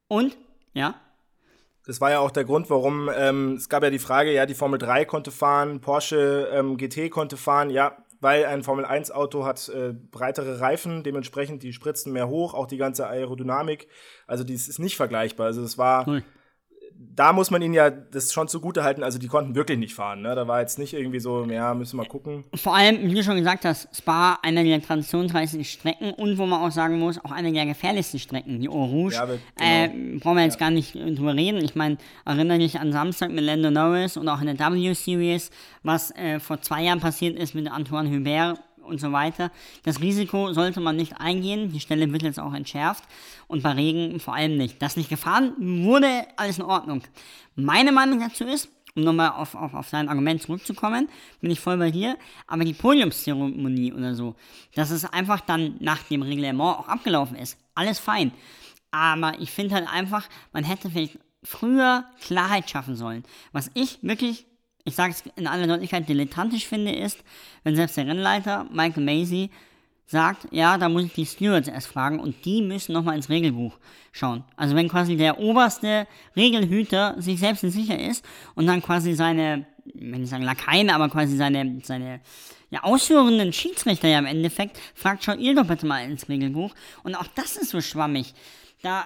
Und, 0.08 0.36
ja, 0.74 0.94
Das 1.86 2.00
war 2.00 2.10
ja 2.10 2.20
auch 2.20 2.30
der 2.30 2.44
Grund, 2.44 2.70
warum 2.70 3.10
ähm, 3.14 3.54
es 3.54 3.68
gab 3.68 3.82
ja 3.82 3.90
die 3.90 3.98
Frage, 3.98 4.32
ja, 4.32 4.46
die 4.46 4.54
Formel 4.54 4.78
3 4.78 5.04
konnte 5.04 5.32
fahren, 5.32 5.80
Porsche 5.80 6.48
ähm, 6.52 6.76
GT 6.76 7.10
konnte 7.10 7.36
fahren, 7.36 7.70
ja, 7.70 7.96
weil 8.20 8.44
ein 8.44 8.62
Formel 8.62 8.84
1 8.84 9.10
Auto 9.10 9.44
hat 9.44 9.68
äh, 9.68 9.92
breitere 9.92 10.60
Reifen, 10.60 11.02
dementsprechend 11.02 11.64
die 11.64 11.72
spritzen 11.72 12.12
mehr 12.12 12.28
hoch, 12.28 12.54
auch 12.54 12.68
die 12.68 12.76
ganze 12.76 13.08
Aerodynamik. 13.08 13.88
Also 14.28 14.44
dies 14.44 14.68
ist 14.68 14.78
nicht 14.78 14.96
vergleichbar. 14.96 15.46
Also 15.46 15.62
es 15.62 15.76
war, 15.76 16.06
Null. 16.06 16.22
Da 17.14 17.32
muss 17.32 17.50
man 17.50 17.60
ihnen 17.62 17.74
ja 17.74 17.90
das 17.90 18.32
schon 18.32 18.48
zugute 18.48 18.84
halten. 18.84 19.02
Also 19.02 19.18
die 19.18 19.26
konnten 19.28 19.54
wirklich 19.54 19.78
nicht 19.78 19.94
fahren. 19.94 20.22
Ne? 20.22 20.34
Da 20.34 20.46
war 20.48 20.60
jetzt 20.60 20.78
nicht 20.78 20.94
irgendwie 20.94 21.20
so, 21.20 21.44
ja, 21.44 21.74
müssen 21.74 21.98
wir 21.98 22.04
mal 22.04 22.08
gucken. 22.08 22.44
vor 22.54 22.74
allem, 22.76 23.10
wie 23.10 23.14
du 23.14 23.22
schon 23.22 23.36
gesagt 23.36 23.64
hast, 23.64 23.88
Spa, 23.96 24.38
einer 24.42 24.64
der 24.64 24.80
traditionsreichsten 24.80 25.64
Strecken 25.64 26.12
und 26.12 26.38
wo 26.38 26.46
man 26.46 26.62
auch 26.62 26.70
sagen 26.70 26.98
muss, 26.98 27.22
auch 27.24 27.32
einer 27.32 27.50
der 27.52 27.66
gefährlichsten 27.66 28.18
Strecken, 28.18 28.60
die 28.60 28.68
Eau 28.68 28.84
Rouge. 28.84 29.14
Ja, 29.14 29.28
wir- 29.28 29.38
äh, 29.58 29.88
genau. 29.88 30.20
brauchen 30.20 30.36
wir 30.36 30.44
jetzt 30.44 30.58
gar 30.58 30.70
nicht 30.70 30.94
äh, 30.94 31.12
drüber 31.14 31.34
reden. 31.34 31.62
Ich 31.64 31.74
meine, 31.74 31.98
erinnere 32.24 32.58
dich 32.58 32.78
an 32.80 32.92
Samstag 32.92 33.30
mit 33.30 33.44
Lando 33.44 33.70
Norris 33.70 34.16
und 34.16 34.28
auch 34.28 34.40
in 34.40 34.46
der 34.46 34.58
W-Series, 34.58 35.50
was 35.82 36.10
äh, 36.16 36.38
vor 36.40 36.60
zwei 36.60 36.82
Jahren 36.84 37.00
passiert 37.00 37.38
ist 37.38 37.54
mit 37.54 37.70
Antoine 37.70 38.10
Hubert 38.10 38.60
und 38.82 39.00
so 39.00 39.12
weiter. 39.12 39.50
Das 39.84 40.00
Risiko 40.00 40.52
sollte 40.52 40.80
man 40.80 40.96
nicht 40.96 41.20
eingehen. 41.20 41.72
Die 41.72 41.80
Stelle 41.80 42.12
wird 42.12 42.22
jetzt 42.22 42.40
auch 42.40 42.54
entschärft. 42.54 43.04
Und 43.46 43.62
bei 43.62 43.72
Regen 43.72 44.20
vor 44.20 44.34
allem 44.34 44.56
nicht. 44.56 44.80
Dass 44.82 44.96
nicht 44.96 45.08
gefahren 45.08 45.54
wurde, 45.84 46.26
alles 46.36 46.58
in 46.58 46.64
Ordnung. 46.64 47.02
Meine 47.54 47.92
Meinung 47.92 48.20
dazu 48.20 48.44
ist, 48.44 48.68
um 48.94 49.04
nochmal 49.04 49.30
auf, 49.30 49.54
auf, 49.54 49.74
auf 49.74 49.90
dein 49.90 50.08
Argument 50.08 50.42
zurückzukommen, 50.42 51.08
bin 51.40 51.50
ich 51.50 51.60
voll 51.60 51.78
bei 51.78 51.90
dir, 51.90 52.16
aber 52.46 52.64
die 52.64 52.74
Podiumszeremonie 52.74 53.92
oder 53.92 54.14
so, 54.14 54.34
dass 54.74 54.90
es 54.90 55.04
einfach 55.04 55.40
dann 55.40 55.76
nach 55.80 56.02
dem 56.04 56.22
Reglement 56.22 56.60
auch 56.60 56.88
abgelaufen 56.88 57.36
ist, 57.36 57.58
alles 57.74 57.98
fein. 57.98 58.32
Aber 58.90 59.40
ich 59.40 59.50
finde 59.50 59.74
halt 59.74 59.88
einfach, 59.88 60.28
man 60.52 60.64
hätte 60.64 60.90
vielleicht 60.90 61.18
früher 61.42 62.04
Klarheit 62.20 62.68
schaffen 62.68 62.94
sollen. 62.94 63.24
Was 63.52 63.70
ich 63.74 63.98
wirklich, 64.02 64.46
ich 64.84 64.94
sage 64.94 65.12
es 65.12 65.22
in 65.36 65.46
aller 65.46 65.66
Deutlichkeit, 65.66 66.08
dilettantisch 66.08 66.66
finde, 66.66 66.92
ist, 66.92 67.22
wenn 67.64 67.76
selbst 67.76 67.96
der 67.96 68.06
Rennleiter 68.06 68.66
Michael 68.70 69.04
Macy 69.04 69.50
sagt, 70.06 70.48
ja, 70.50 70.76
da 70.76 70.88
muss 70.88 71.04
ich 71.04 71.12
die 71.14 71.26
Stewards 71.26 71.68
erst 71.68 71.86
fragen 71.86 72.20
und 72.20 72.44
die 72.44 72.62
müssen 72.62 72.92
nochmal 72.92 73.16
ins 73.16 73.30
Regelbuch 73.30 73.78
schauen. 74.12 74.44
Also 74.56 74.76
wenn 74.76 74.88
quasi 74.88 75.16
der 75.16 75.38
oberste 75.38 76.06
Regelhüter 76.36 77.14
sich 77.18 77.40
selbst 77.40 77.64
nicht 77.64 77.74
sicher 77.74 77.98
ist 77.98 78.24
und 78.54 78.66
dann 78.66 78.82
quasi 78.82 79.14
seine, 79.14 79.66
wenn 79.94 80.22
ich 80.22 80.30
sagen 80.30 80.42
Lakaien, 80.42 80.90
aber 80.90 81.08
quasi 81.08 81.36
seine, 81.36 81.80
seine 81.82 82.20
ja, 82.70 82.82
ausführenden 82.82 83.52
Schiedsrichter 83.52 84.08
ja 84.08 84.18
im 84.18 84.26
Endeffekt 84.26 84.78
fragt, 84.94 85.24
schaut 85.24 85.38
ihr 85.38 85.54
doch 85.54 85.66
bitte 85.66 85.86
mal 85.86 86.04
ins 86.04 86.28
Regelbuch. 86.28 86.74
Und 87.02 87.14
auch 87.14 87.26
das 87.34 87.56
ist 87.56 87.70
so 87.70 87.80
schwammig. 87.80 88.34
Da, 88.82 89.00
äh, 89.00 89.04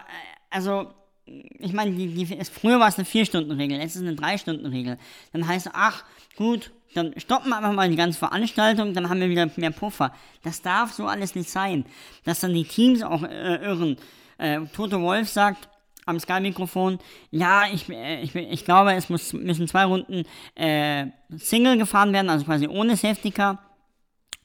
also, 0.50 0.92
ich 1.26 1.72
meine, 1.72 1.92
die, 1.92 2.08
die, 2.08 2.44
früher 2.44 2.78
war 2.78 2.88
es 2.88 2.98
eine 2.98 3.06
4-Stunden-Regel, 3.06 3.78
jetzt 3.78 3.96
ist 3.96 4.02
es 4.02 4.08
eine 4.08 4.16
3-Stunden-Regel. 4.16 4.98
Dann 5.32 5.46
heißt 5.46 5.66
es, 5.66 5.72
ach, 5.74 6.04
gut, 6.36 6.70
dann 6.94 7.12
stoppen 7.18 7.50
wir 7.50 7.56
einfach 7.56 7.72
mal 7.72 7.90
die 7.90 7.96
ganze 7.96 8.18
Veranstaltung, 8.18 8.94
dann 8.94 9.08
haben 9.08 9.20
wir 9.20 9.28
wieder 9.28 9.50
mehr 9.56 9.70
Puffer. 9.70 10.12
Das 10.42 10.62
darf 10.62 10.92
so 10.92 11.06
alles 11.06 11.34
nicht 11.34 11.50
sein. 11.50 11.84
Dass 12.24 12.40
dann 12.40 12.54
die 12.54 12.64
Teams 12.64 13.02
auch 13.02 13.22
äh, 13.22 13.56
irren. 13.56 13.96
Äh, 14.38 14.60
Toto 14.74 15.00
Wolf 15.00 15.28
sagt 15.28 15.68
am 16.06 16.20
Sky-Mikrofon, 16.20 16.98
ja, 17.32 17.64
ich, 17.72 17.88
äh, 17.88 18.22
ich, 18.22 18.34
ich 18.34 18.64
glaube, 18.64 18.94
es 18.94 19.08
muss, 19.08 19.32
müssen 19.32 19.66
zwei 19.66 19.84
Runden 19.84 20.22
äh, 20.54 21.06
Single 21.36 21.76
gefahren 21.76 22.12
werden, 22.12 22.30
also 22.30 22.44
quasi 22.44 22.68
ohne 22.68 22.96
Safety 22.96 23.32
Car. 23.32 23.65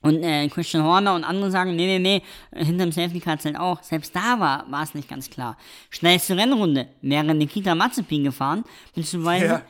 Und 0.01 0.23
äh, 0.23 0.47
Christian 0.49 0.83
Horner 0.83 1.13
und 1.13 1.23
andere 1.23 1.51
sagen, 1.51 1.75
nee, 1.75 1.99
nee, 1.99 2.21
nee, 2.53 2.59
hinterm 2.63 2.91
Safety 2.91 3.19
Car 3.19 3.37
zählt 3.39 3.57
auch. 3.57 3.83
Selbst 3.83 4.15
da 4.15 4.39
war 4.39 4.65
war 4.69 4.83
es 4.83 4.95
nicht 4.95 5.07
ganz 5.09 5.29
klar. 5.29 5.57
Schnellste 5.89 6.35
Rennrunde 6.35 6.87
wäre 7.01 7.33
Nikita 7.35 7.75
Mazepin 7.75 8.23
gefahren, 8.23 8.63
beziehungsweise 8.95 9.45
Ja. 9.45 9.61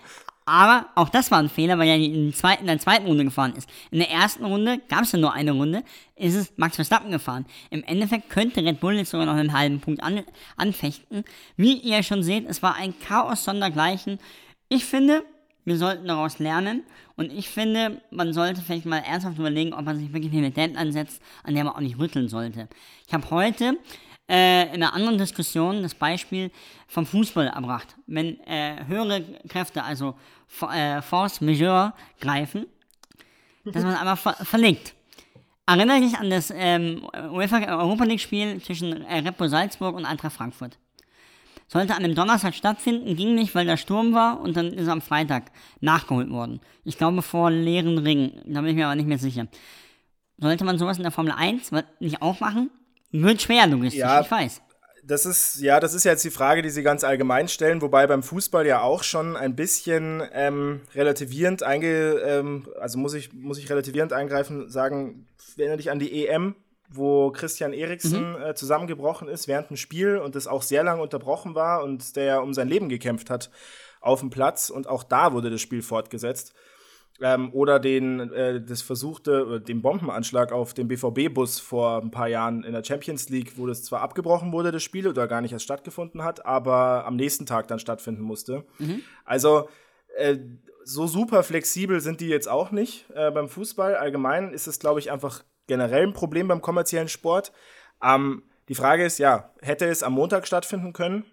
aber 0.46 0.86
auch 0.96 1.10
das 1.10 1.32
war 1.32 1.40
ein 1.40 1.50
Fehler, 1.50 1.78
weil 1.78 1.90
er 1.90 1.98
in, 1.98 2.28
der 2.32 2.34
zweiten- 2.34 2.62
in 2.62 2.68
der 2.68 2.80
zweiten 2.80 3.06
Runde 3.08 3.26
gefahren 3.26 3.54
ist. 3.58 3.70
In 3.92 4.00
der 4.00 4.10
ersten 4.10 4.46
Runde 4.46 4.80
gab 4.88 5.02
es 5.02 5.12
ja 5.12 5.20
nur 5.20 5.34
eine 5.34 5.52
Runde, 5.52 5.84
ist 6.16 6.36
es 6.36 6.54
Max 6.56 6.76
Verstappen 6.78 7.12
gefahren. 7.12 7.46
Im 7.70 7.84
Endeffekt 7.84 8.30
könnte 8.30 8.64
Red 8.64 8.80
Bull 8.80 8.96
jetzt 8.96 9.12
sogar 9.12 9.26
noch 9.26 9.36
einen 9.36 9.52
halben 9.54 9.82
Punkt 9.82 10.02
an, 10.02 10.24
anfechten. 10.56 11.26
Wie 11.58 11.74
ihr 11.74 12.04
schon 12.04 12.24
seht, 12.24 12.50
es 12.50 12.64
war 12.64 12.76
ein 12.76 12.94
Chaos 13.06 13.44
sondergleichen. 13.44 14.18
Ich 14.70 14.86
finde, 14.86 15.24
wir 15.66 15.78
sollten 15.78 16.08
daraus 16.08 16.40
lernen 16.40 16.84
und 17.16 17.32
ich 17.32 17.50
finde, 17.50 18.02
man 18.10 18.34
sollte 18.34 18.62
vielleicht 18.62 18.86
mal 18.86 19.00
ernsthaft 19.00 19.38
überlegen, 19.38 19.74
ob 19.74 19.86
man 19.86 19.98
sich 19.98 20.12
wirklich 20.14 20.34
eine 20.34 20.52
Deadline 20.52 20.92
setzt, 20.92 21.22
an 21.44 21.54
der 21.54 21.64
man 21.64 21.74
auch 21.74 21.80
nicht 21.80 22.00
rütteln 22.00 22.30
sollte. 22.30 22.68
Ich 23.08 23.14
habe 23.14 23.30
heute 23.30 23.78
äh, 24.30 24.68
in 24.68 24.82
einer 24.82 24.94
anderen 24.94 25.18
Diskussion 25.18 25.84
das 25.84 25.94
Beispiel 25.94 26.52
vom 26.88 27.06
Fußball 27.06 27.48
erbracht. 27.48 27.96
Wenn 28.08 28.40
äh, 28.42 28.86
höhere 28.88 29.24
Kräfte, 29.48 29.84
also 29.84 30.16
äh, 30.74 31.02
Force 31.02 31.42
Majeure, 31.42 31.94
greifen, 32.20 32.66
dass 33.66 33.84
man 33.84 33.96
einfach 33.96 34.18
ver 34.18 34.46
verlegt. 34.46 34.96
Erinnere 35.68 36.02
dich 36.02 36.18
an 36.18 36.30
das 36.30 36.52
ähm, 36.56 37.08
UEFA 37.32 37.60
Europa 37.78 38.04
League 38.06 38.20
Spiel 38.20 38.62
zwischen 38.62 39.06
äh, 39.06 39.32
Bull 39.38 39.50
Salzburg 39.50 39.96
und 39.96 40.06
Eintracht 40.06 40.34
Frankfurt. 40.34 40.78
Sollte 41.72 41.94
an 41.96 42.04
einem 42.04 42.16
Donnerstag 42.16 42.54
stattfinden, 42.54 43.16
ging 43.16 43.34
nicht, 43.34 43.56
weil 43.56 43.66
der 43.66 43.78
Sturm 43.78 44.14
war 44.14 44.42
und 44.42 44.58
dann 44.58 44.74
ist 44.74 44.88
er 44.88 44.94
am 44.94 45.02
Freitag 45.02 45.52
nachgeholt 45.80 46.30
worden. 46.30 46.60
Ich 46.84 46.98
glaube 46.98 47.22
vor 47.22 47.50
leeren 47.50 47.98
Ringen, 47.98 48.42
da 48.46 48.60
bin 48.60 48.72
ich 48.72 48.76
mir 48.76 48.88
aber 48.88 48.96
nicht 48.96 49.08
mehr 49.08 49.18
sicher. 49.20 49.48
Sollte 50.38 50.66
man 50.66 50.78
sowas 50.78 50.98
in 50.98 51.04
der 51.04 51.14
Formel 51.14 51.34
1 51.36 51.72
nicht 52.00 52.22
auch 52.22 52.42
machen? 52.42 52.72
Wird 53.12 53.42
schwer 53.42 53.68
logistisch, 53.68 54.02
Ja. 54.02 54.20
ich 54.20 54.30
weiß. 54.30 54.62
Das 55.04 55.26
ist, 55.26 55.62
ja, 55.62 55.80
das 55.80 55.94
ist 55.94 56.04
jetzt 56.04 56.24
die 56.26 56.30
Frage, 56.30 56.62
die 56.62 56.70
Sie 56.70 56.84
ganz 56.84 57.04
allgemein 57.04 57.48
stellen, 57.48 57.82
wobei 57.82 58.06
beim 58.06 58.22
Fußball 58.22 58.68
ja 58.68 58.82
auch 58.82 59.04
schon 59.04 59.36
ein 59.38 59.56
bisschen 59.56 60.22
ähm, 60.34 60.82
relativierend 60.94 61.64
einge, 61.64 62.20
ähm, 62.26 62.68
also 62.80 63.00
muss 63.00 63.14
ich, 63.14 63.32
muss 63.34 63.58
ich 63.58 63.70
relativierend 63.70 64.12
eingreifen, 64.14 64.70
sagen, 64.70 65.26
erinnere 65.58 65.78
dich 65.78 65.90
an 65.90 66.00
die 66.00 66.28
EM, 66.28 66.56
wo 66.94 67.32
Christian 67.32 67.74
Eriksen 67.74 68.36
äh, 68.42 68.54
zusammengebrochen 68.56 69.28
ist 69.28 69.48
während 69.48 69.70
dem 69.70 69.78
Spiel 69.78 70.18
und 70.18 70.36
es 70.36 70.48
auch 70.48 70.62
sehr 70.62 70.84
lange 70.84 71.02
unterbrochen 71.02 71.56
war 71.56 71.84
und 71.84 72.16
der 72.16 72.44
um 72.44 72.54
sein 72.54 72.68
Leben 72.68 72.90
gekämpft 72.90 73.30
hat 73.30 73.50
auf 74.02 74.20
dem 74.20 74.30
Platz 74.30 74.70
und 74.70 74.88
auch 74.88 75.04
da 75.04 75.34
wurde 75.34 75.50
das 75.50 75.62
Spiel 75.62 75.82
fortgesetzt. 75.82 76.54
Ähm, 77.24 77.54
oder 77.54 77.80
den, 77.80 78.32
äh, 78.34 78.62
das 78.62 78.82
versuchte, 78.82 79.58
äh, 79.58 79.60
den 79.60 79.84
Bombenanschlag 79.84 80.52
auf 80.52 80.74
den 80.74 80.88
BVB-Bus 80.88 81.60
vor 81.60 82.02
ein 82.02 82.10
paar 82.10 82.28
Jahren 82.28 82.64
in 82.64 82.74
der 82.74 82.84
Champions 82.84 83.30
League, 83.30 83.54
wo 83.58 83.68
das 83.68 83.84
zwar 83.84 84.02
abgebrochen 84.02 84.52
wurde, 84.52 84.72
das 84.72 84.82
Spiel, 84.82 85.08
oder 85.08 85.28
gar 85.28 85.42
nicht 85.42 85.52
erst 85.52 85.66
stattgefunden 85.66 86.24
hat, 86.24 86.46
aber 86.46 87.06
am 87.06 87.16
nächsten 87.16 87.46
Tag 87.46 87.68
dann 87.68 87.78
stattfinden 87.78 88.24
musste. 88.24 88.66
Also, 89.24 89.70
äh, 90.18 90.38
so 90.84 91.06
super 91.06 91.44
flexibel 91.44 92.02
sind 92.02 92.22
die 92.22 92.28
jetzt 92.28 92.50
auch 92.50 92.72
nicht 92.72 93.06
äh, 93.14 93.30
beim 93.30 93.50
Fußball. 93.50 93.96
Allgemein 93.96 94.52
ist 94.52 94.66
es, 94.66 94.80
glaube 94.80 95.00
ich, 95.00 95.12
einfach 95.12 95.44
generell 95.72 96.04
ein 96.04 96.12
Problem 96.14 96.50
beim 96.50 96.62
kommerziellen 96.62 97.08
Sport. 97.08 97.54
Ähm, 98.04 98.44
die 98.68 98.76
Frage 98.76 99.06
ist, 99.06 99.20
ja, 99.20 99.52
hätte 99.62 99.86
es 99.86 100.04
am 100.04 100.12
Montag 100.12 100.46
stattfinden 100.46 100.92
können? 100.92 101.24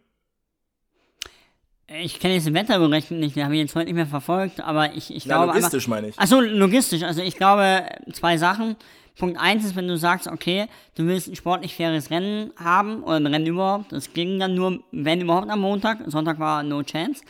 Ich 1.89 2.21
kenne 2.21 2.35
jetzt 2.35 2.47
den 2.47 2.55
Wetterbericht 2.55 3.11
nicht, 3.11 3.35
den 3.35 3.45
habe 3.45 3.55
ich 3.55 3.61
jetzt 3.63 3.75
heute 3.75 3.87
nicht 3.87 3.95
mehr 3.97 4.07
verfolgt, 4.07 4.61
aber 4.61 4.93
ich, 4.95 5.13
ich 5.13 5.25
Ja, 5.25 5.39
glaube 5.39 5.55
logistisch 5.55 5.87
einfach, 5.87 5.97
meine 5.97 6.09
ich. 6.09 6.19
Achso, 6.19 6.39
logistisch. 6.41 7.03
Also 7.03 7.21
ich 7.23 7.37
glaube, 7.37 7.85
zwei 8.13 8.37
Sachen. 8.37 8.77
Punkt 9.19 9.41
eins 9.41 9.65
ist, 9.65 9.75
wenn 9.75 9.89
du 9.89 9.97
sagst, 9.97 10.29
okay, 10.29 10.69
du 10.95 11.07
willst 11.07 11.27
ein 11.27 11.35
sportlich 11.35 11.75
faires 11.75 12.11
Rennen 12.11 12.53
haben 12.57 13.03
oder 13.03 13.17
ein 13.17 13.27
Rennen 13.27 13.47
überhaupt, 13.47 13.91
das 13.91 14.13
ging 14.13 14.39
dann 14.39 14.55
nur, 14.55 14.79
wenn 14.93 15.21
überhaupt 15.21 15.51
am 15.51 15.61
Montag, 15.61 15.99
Sonntag 16.07 16.39
war 16.39 16.63
no 16.63 16.85
chance. 16.85 17.25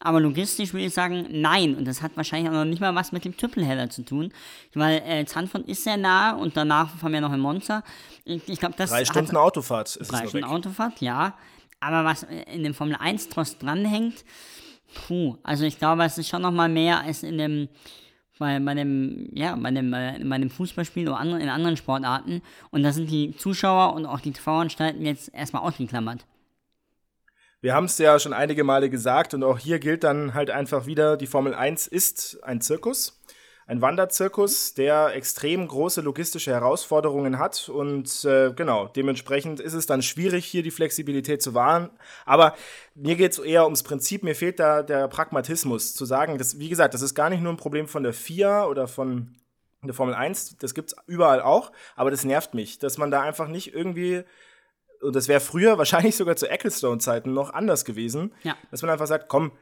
Aber 0.00 0.20
logistisch 0.20 0.72
würde 0.72 0.86
ich 0.86 0.94
sagen, 0.94 1.26
nein. 1.30 1.74
Und 1.74 1.84
das 1.86 2.02
hat 2.02 2.12
wahrscheinlich 2.16 2.48
auch 2.50 2.54
noch 2.54 2.64
nicht 2.64 2.80
mal 2.80 2.94
was 2.94 3.10
mit 3.10 3.24
dem 3.24 3.36
Tripleheader 3.36 3.90
zu 3.90 4.02
tun. 4.04 4.32
Weil 4.74 5.02
äh, 5.04 5.24
Zandvoort 5.24 5.66
ist 5.66 5.82
sehr 5.82 5.96
nah 5.96 6.32
und 6.36 6.56
danach 6.56 6.90
fahren 6.96 7.12
wir 7.12 7.20
noch 7.20 7.32
in 7.32 7.40
Monza. 7.40 7.82
Ich, 8.24 8.48
ich 8.48 8.60
glaube, 8.60 8.74
das 8.78 8.90
Drei 8.90 9.00
hat- 9.00 9.08
Stunden 9.08 9.36
Autofahrt 9.36 9.96
ist 9.96 10.12
Drei 10.12 10.22
es 10.24 10.30
Stunden 10.30 10.46
weg. 10.46 10.52
Autofahrt, 10.52 11.00
ja. 11.00 11.34
Aber 11.80 12.04
was 12.04 12.24
in 12.52 12.62
dem 12.64 12.74
Formel 12.74 12.96
1 12.98 13.28
Trost 13.28 13.62
dranhängt, 13.62 14.24
puh, 15.06 15.36
also 15.42 15.64
ich 15.64 15.78
glaube, 15.78 16.04
es 16.04 16.16
ist 16.18 16.28
schon 16.28 16.42
noch 16.42 16.50
mal 16.52 16.68
mehr 16.68 17.00
als 17.00 17.22
in 17.22 17.38
dem, 17.38 17.68
bei, 18.38 18.58
bei 18.60 18.74
dem, 18.74 19.28
ja, 19.32 19.56
bei 19.56 19.70
dem, 19.72 19.92
äh, 19.92 20.18
bei 20.24 20.38
dem 20.38 20.50
Fußballspiel 20.50 21.08
oder 21.08 21.18
anderen, 21.18 21.40
in 21.42 21.48
anderen 21.48 21.76
Sportarten. 21.76 22.40
Und 22.70 22.82
da 22.84 22.92
sind 22.92 23.10
die 23.10 23.36
Zuschauer 23.36 23.94
und 23.94 24.06
auch 24.06 24.20
die 24.20 24.32
TV-Anstalten 24.32 25.04
jetzt 25.04 25.32
erstmal 25.34 25.62
ausgeklammert. 25.62 26.24
Wir 27.60 27.74
haben 27.74 27.86
es 27.86 27.98
ja 27.98 28.20
schon 28.20 28.32
einige 28.32 28.62
Male 28.62 28.88
gesagt 28.88 29.34
und 29.34 29.42
auch 29.42 29.58
hier 29.58 29.80
gilt 29.80 30.04
dann 30.04 30.32
halt 30.32 30.48
einfach 30.48 30.86
wieder, 30.86 31.16
die 31.16 31.26
Formel 31.26 31.54
1 31.54 31.88
ist 31.88 32.38
ein 32.44 32.60
Zirkus, 32.60 33.20
ein 33.66 33.82
Wanderzirkus, 33.82 34.74
der 34.74 35.16
extrem 35.16 35.66
große 35.66 36.00
logistische 36.00 36.52
Herausforderungen 36.52 37.40
hat 37.40 37.68
und 37.68 38.24
äh, 38.24 38.52
genau, 38.52 38.86
dementsprechend 38.86 39.58
ist 39.58 39.74
es 39.74 39.86
dann 39.86 40.02
schwierig, 40.02 40.44
hier 40.44 40.62
die 40.62 40.70
Flexibilität 40.70 41.42
zu 41.42 41.52
wahren. 41.52 41.90
Aber 42.24 42.54
mir 42.94 43.16
geht 43.16 43.32
es 43.32 43.40
eher 43.40 43.64
ums 43.64 43.82
Prinzip, 43.82 44.22
mir 44.22 44.36
fehlt 44.36 44.60
da 44.60 44.84
der 44.84 45.08
Pragmatismus, 45.08 45.96
zu 45.96 46.04
sagen, 46.04 46.38
dass, 46.38 46.60
wie 46.60 46.68
gesagt, 46.68 46.94
das 46.94 47.02
ist 47.02 47.16
gar 47.16 47.28
nicht 47.28 47.42
nur 47.42 47.52
ein 47.52 47.56
Problem 47.56 47.88
von 47.88 48.04
der 48.04 48.12
FIA 48.12 48.66
oder 48.66 48.86
von 48.86 49.34
der 49.82 49.94
Formel 49.94 50.14
1, 50.14 50.58
das 50.58 50.74
gibt's 50.74 50.94
überall 51.08 51.42
auch, 51.42 51.72
aber 51.96 52.12
das 52.12 52.24
nervt 52.24 52.54
mich, 52.54 52.78
dass 52.78 52.98
man 52.98 53.10
da 53.10 53.22
einfach 53.22 53.48
nicht 53.48 53.74
irgendwie 53.74 54.22
und 55.02 55.14
das 55.16 55.28
wäre 55.28 55.40
früher 55.40 55.78
wahrscheinlich 55.78 56.16
sogar 56.16 56.36
zu 56.36 56.48
Ecclestone-Zeiten 56.48 57.32
noch 57.32 57.52
anders 57.52 57.84
gewesen, 57.84 58.32
Ja. 58.42 58.56
dass 58.70 58.82
man 58.82 58.90
einfach 58.90 59.06
sagt, 59.06 59.28
komm, 59.28 59.52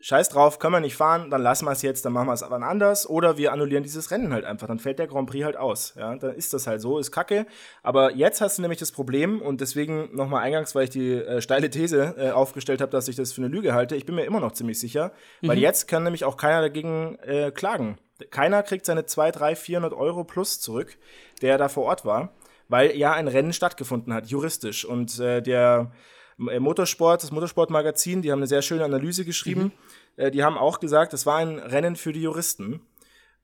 scheiß 0.00 0.28
drauf, 0.28 0.58
können 0.58 0.74
wir 0.74 0.80
nicht 0.80 0.96
fahren, 0.96 1.30
dann 1.30 1.40
lassen 1.40 1.64
wir 1.64 1.72
es 1.72 1.80
jetzt, 1.80 2.04
dann 2.04 2.12
machen 2.12 2.26
wir 2.26 2.34
es 2.34 2.42
aber 2.42 2.56
anders 2.56 3.08
oder 3.08 3.38
wir 3.38 3.52
annullieren 3.52 3.82
dieses 3.84 4.10
Rennen 4.10 4.34
halt 4.34 4.44
einfach, 4.44 4.66
dann 4.66 4.78
fällt 4.78 4.98
der 4.98 5.06
Grand 5.06 5.30
Prix 5.30 5.46
halt 5.46 5.56
aus, 5.56 5.94
ja, 5.96 6.14
dann 6.16 6.34
ist 6.34 6.52
das 6.52 6.66
halt 6.66 6.82
so, 6.82 6.98
ist 6.98 7.10
kacke, 7.10 7.46
aber 7.82 8.14
jetzt 8.14 8.42
hast 8.42 8.58
du 8.58 8.62
nämlich 8.62 8.78
das 8.78 8.92
Problem 8.92 9.40
und 9.40 9.62
deswegen 9.62 10.14
nochmal 10.14 10.42
eingangs, 10.42 10.74
weil 10.74 10.84
ich 10.84 10.90
die 10.90 11.12
äh, 11.14 11.40
steile 11.40 11.70
These 11.70 12.16
äh, 12.18 12.30
aufgestellt 12.32 12.82
habe, 12.82 12.92
dass 12.92 13.08
ich 13.08 13.16
das 13.16 13.32
für 13.32 13.40
eine 13.40 13.48
Lüge 13.48 13.72
halte, 13.72 13.96
ich 13.96 14.04
bin 14.04 14.14
mir 14.14 14.24
immer 14.26 14.40
noch 14.40 14.52
ziemlich 14.52 14.78
sicher, 14.78 15.12
weil 15.40 15.56
jetzt 15.58 15.88
kann 15.88 16.02
nämlich 16.02 16.26
auch 16.26 16.36
keiner 16.36 16.60
dagegen 16.60 17.18
äh, 17.22 17.50
klagen. 17.50 17.96
Keiner 18.30 18.62
kriegt 18.62 18.84
seine 18.84 19.06
2, 19.06 19.30
3, 19.30 19.56
400 19.56 19.92
Euro 19.94 20.22
plus 20.24 20.60
zurück, 20.60 20.98
der 21.40 21.56
da 21.56 21.68
vor 21.70 21.84
Ort 21.84 22.04
war 22.04 22.34
weil 22.68 22.96
ja 22.96 23.12
ein 23.12 23.28
Rennen 23.28 23.52
stattgefunden 23.52 24.12
hat, 24.12 24.26
juristisch. 24.26 24.84
Und 24.84 25.18
äh, 25.18 25.42
der 25.42 25.92
äh, 26.38 26.60
Motorsport, 26.60 27.22
das 27.22 27.32
Motorsportmagazin, 27.32 28.22
die 28.22 28.32
haben 28.32 28.38
eine 28.40 28.46
sehr 28.46 28.62
schöne 28.62 28.84
Analyse 28.84 29.24
geschrieben. 29.24 29.72
Äh, 30.16 30.30
die 30.30 30.42
haben 30.44 30.56
auch 30.56 30.80
gesagt, 30.80 31.12
es 31.12 31.26
war 31.26 31.38
ein 31.38 31.58
Rennen 31.58 31.96
für 31.96 32.12
die 32.12 32.22
Juristen. 32.22 32.80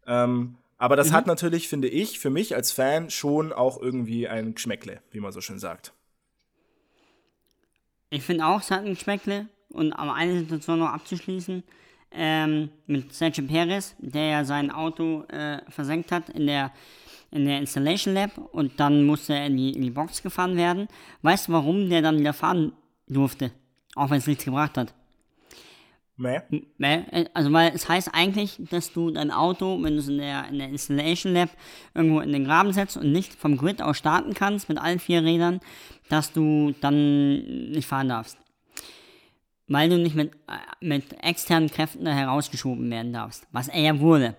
Ähm, 0.06 0.56
aber 0.78 0.96
das 0.96 1.12
hat 1.12 1.26
natürlich, 1.26 1.68
finde 1.68 1.88
ich, 1.88 2.18
für 2.18 2.30
mich 2.30 2.54
als 2.54 2.72
Fan 2.72 3.10
schon 3.10 3.52
auch 3.52 3.80
irgendwie 3.80 4.28
ein 4.28 4.54
Geschmäckle, 4.54 5.02
wie 5.10 5.20
man 5.20 5.30
so 5.30 5.42
schön 5.42 5.58
sagt. 5.58 5.92
Ich 8.08 8.22
finde 8.22 8.46
auch, 8.46 8.60
es 8.60 8.70
hat 8.70 8.84
ein 8.84 8.94
Geschmäckle. 8.94 9.48
Und 9.68 9.92
um 9.92 10.10
eine 10.10 10.38
Situation 10.38 10.80
noch 10.80 10.88
abzuschließen, 10.88 11.62
ähm, 12.12 12.70
mit 12.86 13.12
Sergio 13.12 13.46
Perez, 13.46 13.94
der 13.98 14.26
ja 14.26 14.44
sein 14.44 14.70
Auto 14.70 15.24
äh, 15.28 15.58
versenkt 15.70 16.10
hat 16.10 16.28
in 16.30 16.46
der, 16.46 16.72
in 17.30 17.44
der 17.44 17.58
Installation 17.58 18.14
Lab 18.14 18.36
und 18.52 18.78
dann 18.80 19.04
musste 19.04 19.34
er 19.34 19.46
in 19.46 19.56
die, 19.56 19.72
in 19.72 19.82
die 19.82 19.90
Box 19.90 20.22
gefahren 20.22 20.56
werden. 20.56 20.88
Weißt 21.22 21.48
du, 21.48 21.52
warum 21.52 21.88
der 21.88 22.02
dann 22.02 22.18
wieder 22.18 22.32
fahren 22.32 22.72
durfte? 23.06 23.52
Auch 23.94 24.10
wenn 24.10 24.18
es 24.18 24.26
nichts 24.26 24.44
gebracht 24.44 24.76
hat. 24.76 24.94
Mäh? 26.20 26.40
Ne, 26.76 27.06
äh, 27.12 27.24
Also, 27.32 27.52
weil 27.52 27.72
es 27.74 27.88
heißt 27.88 28.10
eigentlich, 28.12 28.56
dass 28.70 28.92
du 28.92 29.10
dein 29.10 29.30
Auto, 29.30 29.82
wenn 29.82 29.94
du 29.94 30.00
es 30.00 30.08
in 30.08 30.18
der, 30.18 30.48
in 30.48 30.58
der 30.58 30.68
Installation 30.68 31.32
Lab 31.32 31.48
irgendwo 31.94 32.20
in 32.20 32.32
den 32.32 32.44
Graben 32.44 32.72
setzt 32.72 32.96
und 32.98 33.10
nicht 33.10 33.32
vom 33.32 33.56
Grid 33.56 33.80
aus 33.80 33.96
starten 33.96 34.34
kannst 34.34 34.68
mit 34.68 34.78
allen 34.78 34.98
vier 34.98 35.24
Rädern, 35.24 35.60
dass 36.10 36.32
du 36.32 36.74
dann 36.80 37.70
nicht 37.70 37.88
fahren 37.88 38.10
darfst. 38.10 38.36
Weil 39.66 39.88
du 39.88 39.96
nicht 39.96 40.14
mit, 40.14 40.34
äh, 40.34 40.84
mit 40.84 41.22
externen 41.22 41.70
Kräften 41.70 42.04
da 42.04 42.12
herausgeschoben 42.12 42.90
werden 42.90 43.12
darfst. 43.14 43.46
Was 43.52 43.68
er 43.68 43.80
ja 43.80 43.98
wurde. 43.98 44.36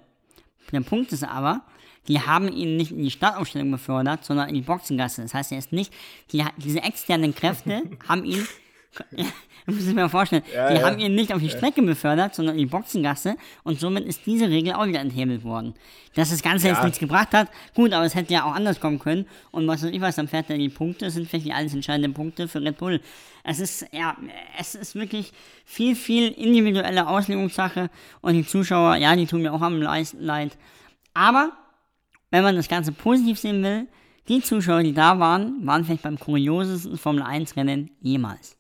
Der 0.72 0.82
Punkt 0.82 1.12
ist 1.12 1.24
aber, 1.24 1.64
die 2.08 2.20
haben 2.22 2.52
ihn 2.52 2.78
nicht 2.78 2.92
in 2.92 3.04
die 3.04 3.12
Startaufstellung 3.12 3.72
befördert, 3.72 4.26
sondern 4.26 4.50
in 4.50 4.56
die 4.56 4.62
Boxengasse. 4.62 5.22
Das 5.22 5.34
heißt, 5.34 5.52
er 5.52 5.60
ist 5.60 5.72
nicht, 5.72 5.94
die, 6.32 6.44
diese 6.58 6.82
externen 6.82 7.36
Kräfte 7.36 7.84
haben 8.08 8.26
ihn, 8.26 8.46
muss 9.68 9.88
ich 9.88 9.94
mir 9.94 10.10
vorstellen, 10.10 10.44
Ja, 10.54 10.70
die 10.70 10.80
ja. 10.80 10.86
haben 10.88 11.00
ihn 11.00 11.14
nicht 11.16 11.32
auf 11.34 11.40
die 11.40 11.50
Strecke 11.50 11.82
befördert, 11.84 12.34
sondern 12.36 12.56
in 12.56 12.66
die 12.66 12.70
Boxengasse 12.72 13.36
und 13.64 13.80
somit 13.80 14.06
ist 14.06 14.26
diese 14.26 14.50
Regel 14.50 14.74
auch 14.74 14.88
wieder 14.88 15.00
enthebelt 15.00 15.44
worden. 15.44 15.76
Dass 16.16 16.32
das 16.32 16.42
Ganze 16.42 16.68
jetzt 16.68 16.80
Ja. 16.80 16.84
nichts 16.86 17.00
gebracht 17.00 17.30
hat, 17.34 17.48
gut, 17.76 17.94
aber 17.94 18.04
es 18.04 18.16
hätte 18.16 18.34
ja 18.34 18.44
auch 18.44 18.54
anders 18.54 18.80
kommen 18.80 19.00
können 19.00 19.26
und 19.52 19.68
was 19.68 19.84
weiß 19.84 19.92
ich 19.92 20.02
was, 20.02 20.16
dann 20.16 20.28
fährt 20.28 20.50
er 20.50 20.58
die 20.58 20.70
Punkte, 20.70 21.10
sind 21.12 21.30
vielleicht 21.30 21.46
die 21.46 21.54
alles 21.54 21.74
entscheidenden 21.74 22.14
Punkte 22.14 22.48
für 22.48 22.62
Red 22.62 22.78
Bull. 22.78 23.00
Es 23.44 23.60
ist, 23.60 23.86
ja, 23.92 24.18
es 24.60 24.76
ist 24.76 24.96
wirklich 24.96 25.32
viel, 25.66 25.96
viel 25.96 26.30
individuelle 26.30 27.08
Auslegungssache 27.08 27.90
und 28.22 28.34
die 28.34 28.46
Zuschauer, 28.46 28.96
ja, 28.98 29.16
die 29.16 29.26
tun 29.28 29.44
mir 29.44 29.54
auch 29.54 29.62
am 29.62 29.80
leid. 29.82 30.58
Aber 31.14 31.52
wenn 32.32 32.44
man 32.44 32.56
das 32.56 32.68
Ganze 32.68 32.92
positiv 32.92 33.38
sehen 33.38 33.64
will, 33.64 33.88
die 34.28 34.42
Zuschauer, 34.42 34.84
die 34.84 34.94
da 34.94 35.20
waren, 35.20 35.66
waren 35.66 35.86
vielleicht 35.86 36.04
beim 36.04 36.20
kuriosesten 36.20 36.98
Formel 36.98 37.24
1 37.24 37.56
Rennen 37.56 37.92
jemals. 38.02 38.58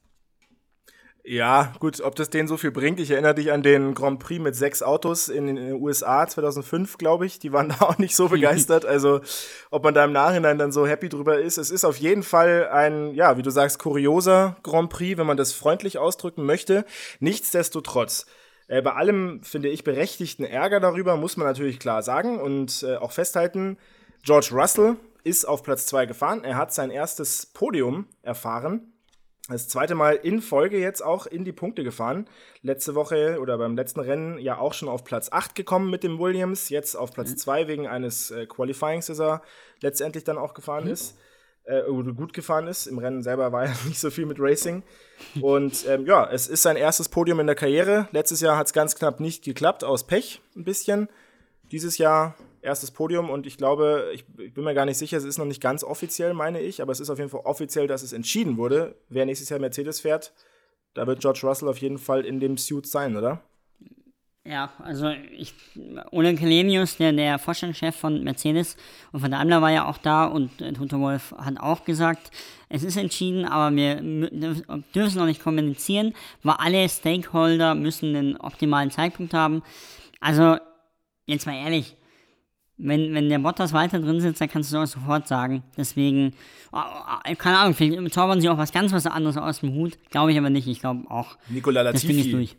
Ja, 1.24 1.72
gut, 1.80 2.02
ob 2.02 2.16
das 2.16 2.32
denen 2.32 2.48
so 2.48 2.58
viel 2.58 2.72
bringt. 2.72 3.00
Ich 3.00 3.12
erinnere 3.12 3.36
dich 3.36 3.52
an 3.52 3.62
den 3.62 3.94
Grand 3.94 4.20
Prix 4.20 4.42
mit 4.42 4.56
sechs 4.56 4.82
Autos 4.82 5.30
in 5.30 5.46
den 5.46 5.74
USA 5.74 6.28
2005, 6.28 6.98
glaube 6.98 7.28
ich. 7.28 7.38
Die 7.38 7.54
waren 7.54 7.70
da 7.70 7.86
auch 7.86 8.00
nicht 8.00 8.16
so 8.16 8.28
begeistert. 8.30 8.86
Also, 8.86 9.22
ob 9.70 9.84
man 9.84 9.94
da 9.94 10.04
im 10.04 10.14
Nachhinein 10.14 10.58
dann 10.58 10.72
so 10.72 10.88
happy 10.88 11.10
drüber 11.10 11.40
ist. 11.40 11.60
Es 11.60 11.70
ist 11.70 11.86
auf 11.86 11.98
jeden 11.98 12.24
Fall 12.24 12.70
ein, 12.70 13.14
ja, 13.14 13.38
wie 13.38 13.44
du 13.44 13.52
sagst, 13.52 13.78
kurioser 13.78 14.58
Grand 14.64 14.90
Prix, 14.90 15.18
wenn 15.20 15.28
man 15.28 15.38
das 15.38 15.54
freundlich 15.54 16.00
ausdrücken 16.00 16.44
möchte. 16.44 16.86
Nichtsdestotrotz. 17.20 18.26
Äh, 18.72 18.82
bei 18.82 18.94
allem, 18.94 19.44
finde 19.44 19.68
ich, 19.68 19.84
berechtigten 19.84 20.46
Ärger 20.46 20.80
darüber 20.80 21.18
muss 21.18 21.36
man 21.36 21.46
natürlich 21.46 21.78
klar 21.78 22.04
sagen 22.04 22.40
und 22.40 22.84
äh, 22.84 22.96
auch 22.96 23.12
festhalten, 23.12 23.78
George 24.24 24.52
Russell 24.54 24.96
ist 25.26 25.44
auf 25.44 25.62
Platz 25.62 25.88
zwei 25.88 26.06
gefahren. 26.06 26.46
Er 26.46 26.56
hat 26.56 26.74
sein 26.74 26.90
erstes 26.90 27.46
Podium 27.46 28.08
erfahren 28.22 28.94
Das 29.50 29.68
zweite 29.68 29.94
Mal 29.94 30.14
in 30.14 30.42
Folge 30.42 30.80
jetzt 30.80 31.04
auch 31.04 31.26
in 31.26 31.44
die 31.44 31.52
Punkte 31.52 31.84
gefahren. 31.84 32.30
Letzte 32.62 32.96
Woche 32.96 33.40
oder 33.42 33.58
beim 33.58 33.76
letzten 33.76 34.00
Rennen 34.00 34.40
ja 34.40 34.58
auch 34.58 34.74
schon 34.74 34.88
auf 34.88 35.04
Platz 35.04 35.30
8 35.30 35.54
gekommen 35.54 35.90
mit 35.90 36.04
dem 36.04 36.18
Williams. 36.18 36.70
Jetzt 36.70 36.96
auf 36.96 37.12
Platz 37.12 37.36
2 37.36 37.68
wegen 37.68 37.88
eines 37.88 38.32
äh, 38.32 38.46
Qualifyings, 38.46 39.08
das 39.08 39.20
er 39.20 39.42
letztendlich 39.82 40.24
dann 40.24 40.38
auch 40.38 40.54
gefahren 40.54 40.88
ist. 40.88 41.18
Äh, 41.66 41.84
gut 42.14 42.34
gefahren 42.34 42.68
ist. 42.68 42.88
Im 42.88 42.98
Rennen 42.98 43.22
selber 43.22 43.52
war 43.52 43.66
ja 43.66 43.74
nicht 43.88 44.00
so 44.00 44.10
viel 44.10 44.26
mit 44.26 44.38
Racing. 44.40 44.84
Und 45.42 45.86
ähm, 45.88 46.06
ja, 46.06 46.28
es 46.30 46.48
ist 46.48 46.64
sein 46.64 46.76
erstes 46.76 47.08
Podium 47.08 47.40
in 47.40 47.46
der 47.46 47.56
Karriere. 47.56 48.08
Letztes 48.12 48.42
Jahr 48.42 48.58
hat 48.58 48.68
es 48.68 48.74
ganz 48.74 48.96
knapp 48.96 49.20
nicht 49.20 49.44
geklappt, 49.44 49.84
aus 49.84 50.08
Pech 50.08 50.42
ein 50.56 50.64
bisschen. 50.64 51.08
Dieses 51.72 51.98
Jahr 51.98 52.36
erstes 52.62 52.92
Podium 52.92 53.30
und 53.30 53.46
ich 53.46 53.58
glaube, 53.58 54.12
ich, 54.14 54.26
ich 54.38 54.54
bin 54.54 54.64
mir 54.64 54.74
gar 54.74 54.86
nicht 54.86 54.98
sicher, 54.98 55.18
es 55.18 55.24
ist 55.24 55.38
noch 55.38 55.46
nicht 55.46 55.62
ganz 55.62 55.84
offiziell, 55.84 56.34
meine 56.34 56.62
ich, 56.62 56.82
aber 56.82 56.92
es 56.92 57.00
ist 57.00 57.10
auf 57.10 57.18
jeden 57.18 57.30
Fall 57.30 57.42
offiziell, 57.44 57.88
dass 57.88 58.04
es 58.04 58.14
entschieden 58.14 58.58
wurde, 58.58 58.96
wer 59.10 59.26
nächstes 59.26 59.50
Jahr 59.50 59.60
Mercedes 59.60 60.00
fährt. 60.00 60.34
Da 60.94 61.08
wird 61.08 61.22
George 61.22 61.42
Russell 61.44 61.70
auf 61.70 61.78
jeden 61.78 61.98
Fall 61.98 62.26
in 62.26 62.40
dem 62.40 62.58
Suit 62.58 62.86
sein, 62.86 63.16
oder? 63.16 63.42
Ja, 64.52 64.70
also 64.80 65.08
ich, 65.08 65.54
Ole 66.12 66.36
Kelenius, 66.36 66.98
der, 66.98 67.14
der 67.14 67.40
Vorstandschef 67.40 67.96
von 67.96 68.22
Mercedes 68.22 68.76
und 69.14 69.22
von 69.22 69.32
Daimler 69.32 69.62
war 69.62 69.72
ja 69.72 69.88
auch 69.88 69.98
da 69.98 70.26
und 70.26 70.62
äh, 70.62 70.74
Toto 70.74 71.00
Wolf 71.00 71.34
hat 71.38 71.58
auch 71.58 71.86
gesagt, 71.86 72.32
es 72.68 72.84
ist 72.84 72.98
entschieden, 72.98 73.46
aber 73.46 73.74
wir 73.74 73.96
dürfen 74.94 75.20
noch 75.20 75.26
nicht 75.26 75.42
kommunizieren, 75.42 76.14
weil 76.44 76.56
alle 76.58 76.90
Stakeholder 76.90 77.76
müssen 77.76 78.14
den 78.14 78.36
optimalen 78.36 78.92
Zeitpunkt 78.92 79.34
haben. 79.34 79.64
Also, 80.20 80.58
jetzt 81.28 81.46
mal 81.46 81.56
ehrlich, 81.56 81.96
wenn, 82.76 83.14
wenn 83.14 83.30
der 83.30 83.40
Bottas 83.40 83.72
weiter 83.72 84.00
drin 84.00 84.20
sitzt, 84.20 84.42
dann 84.42 84.50
kannst 84.50 84.70
du 84.70 84.76
sowas 84.76 84.92
sofort 84.92 85.30
sagen. 85.30 85.64
Deswegen, 85.78 86.34
äh, 86.74 87.32
äh, 87.32 87.36
keine 87.36 87.58
Ahnung, 87.58 87.74
vielleicht 87.74 88.14
zaubern 88.14 88.42
sie 88.42 88.50
auch 88.50 88.58
was 88.58 88.74
ganz 88.74 88.92
was 88.92 89.08
anderes 89.08 89.38
aus 89.38 89.62
dem 89.62 89.74
Hut. 89.76 89.98
Glaube 90.10 90.34
ich 90.34 90.38
aber 90.38 90.50
nicht. 90.50 90.68
Ich 90.68 90.82
glaube 90.82 91.10
auch, 91.10 91.38
Nicola 91.48 91.84
das 91.84 92.02
Ding 92.02 92.10
ist 92.12 92.18
Latifi, 92.18 92.32
durch. 92.32 92.58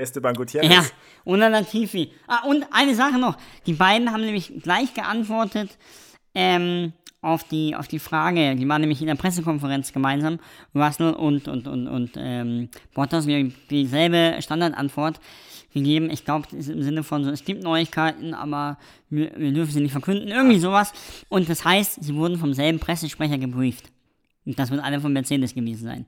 Esteban 0.00 0.34
Gutierrez. 0.34 0.70
Ja, 0.70 0.84
und 1.24 1.40
Latifi. 1.40 2.12
Ah, 2.26 2.46
und 2.46 2.64
eine 2.72 2.94
Sache 2.94 3.18
noch. 3.18 3.36
Die 3.66 3.74
beiden 3.74 4.12
haben 4.12 4.22
nämlich 4.24 4.52
gleich 4.62 4.94
geantwortet 4.94 5.76
ähm, 6.34 6.92
auf, 7.22 7.44
die, 7.44 7.76
auf 7.76 7.88
die 7.88 7.98
Frage. 7.98 8.56
Die 8.56 8.68
waren 8.68 8.80
nämlich 8.80 9.00
in 9.00 9.06
der 9.06 9.14
Pressekonferenz 9.14 9.92
gemeinsam. 9.92 10.38
Russell 10.74 11.12
und, 11.12 11.48
und, 11.48 11.68
und, 11.68 11.86
und 11.86 12.12
ähm, 12.16 12.68
Bottas 12.94 13.26
die, 13.26 13.52
dieselbe 13.70 14.40
Standardantwort 14.40 15.20
gegeben. 15.72 16.10
Ich 16.10 16.24
glaube, 16.24 16.46
das 16.50 16.60
ist 16.60 16.68
im 16.68 16.82
Sinne 16.82 17.02
von 17.02 17.24
so, 17.24 17.30
es 17.30 17.44
gibt 17.44 17.62
Neuigkeiten, 17.62 18.34
aber 18.34 18.78
wir, 19.08 19.32
wir 19.36 19.52
dürfen 19.52 19.72
sie 19.72 19.80
nicht 19.80 19.92
verkünden. 19.92 20.28
Irgendwie 20.28 20.58
sowas. 20.58 20.92
Und 21.28 21.48
das 21.48 21.64
heißt, 21.64 22.02
sie 22.02 22.14
wurden 22.14 22.38
vom 22.38 22.54
selben 22.54 22.78
Pressesprecher 22.78 23.38
gebrieft. 23.38 23.90
Und 24.46 24.58
das 24.58 24.70
wird 24.70 24.82
einer 24.82 25.00
von 25.00 25.12
Mercedes 25.12 25.54
gewesen 25.54 25.84
sein. 25.84 26.06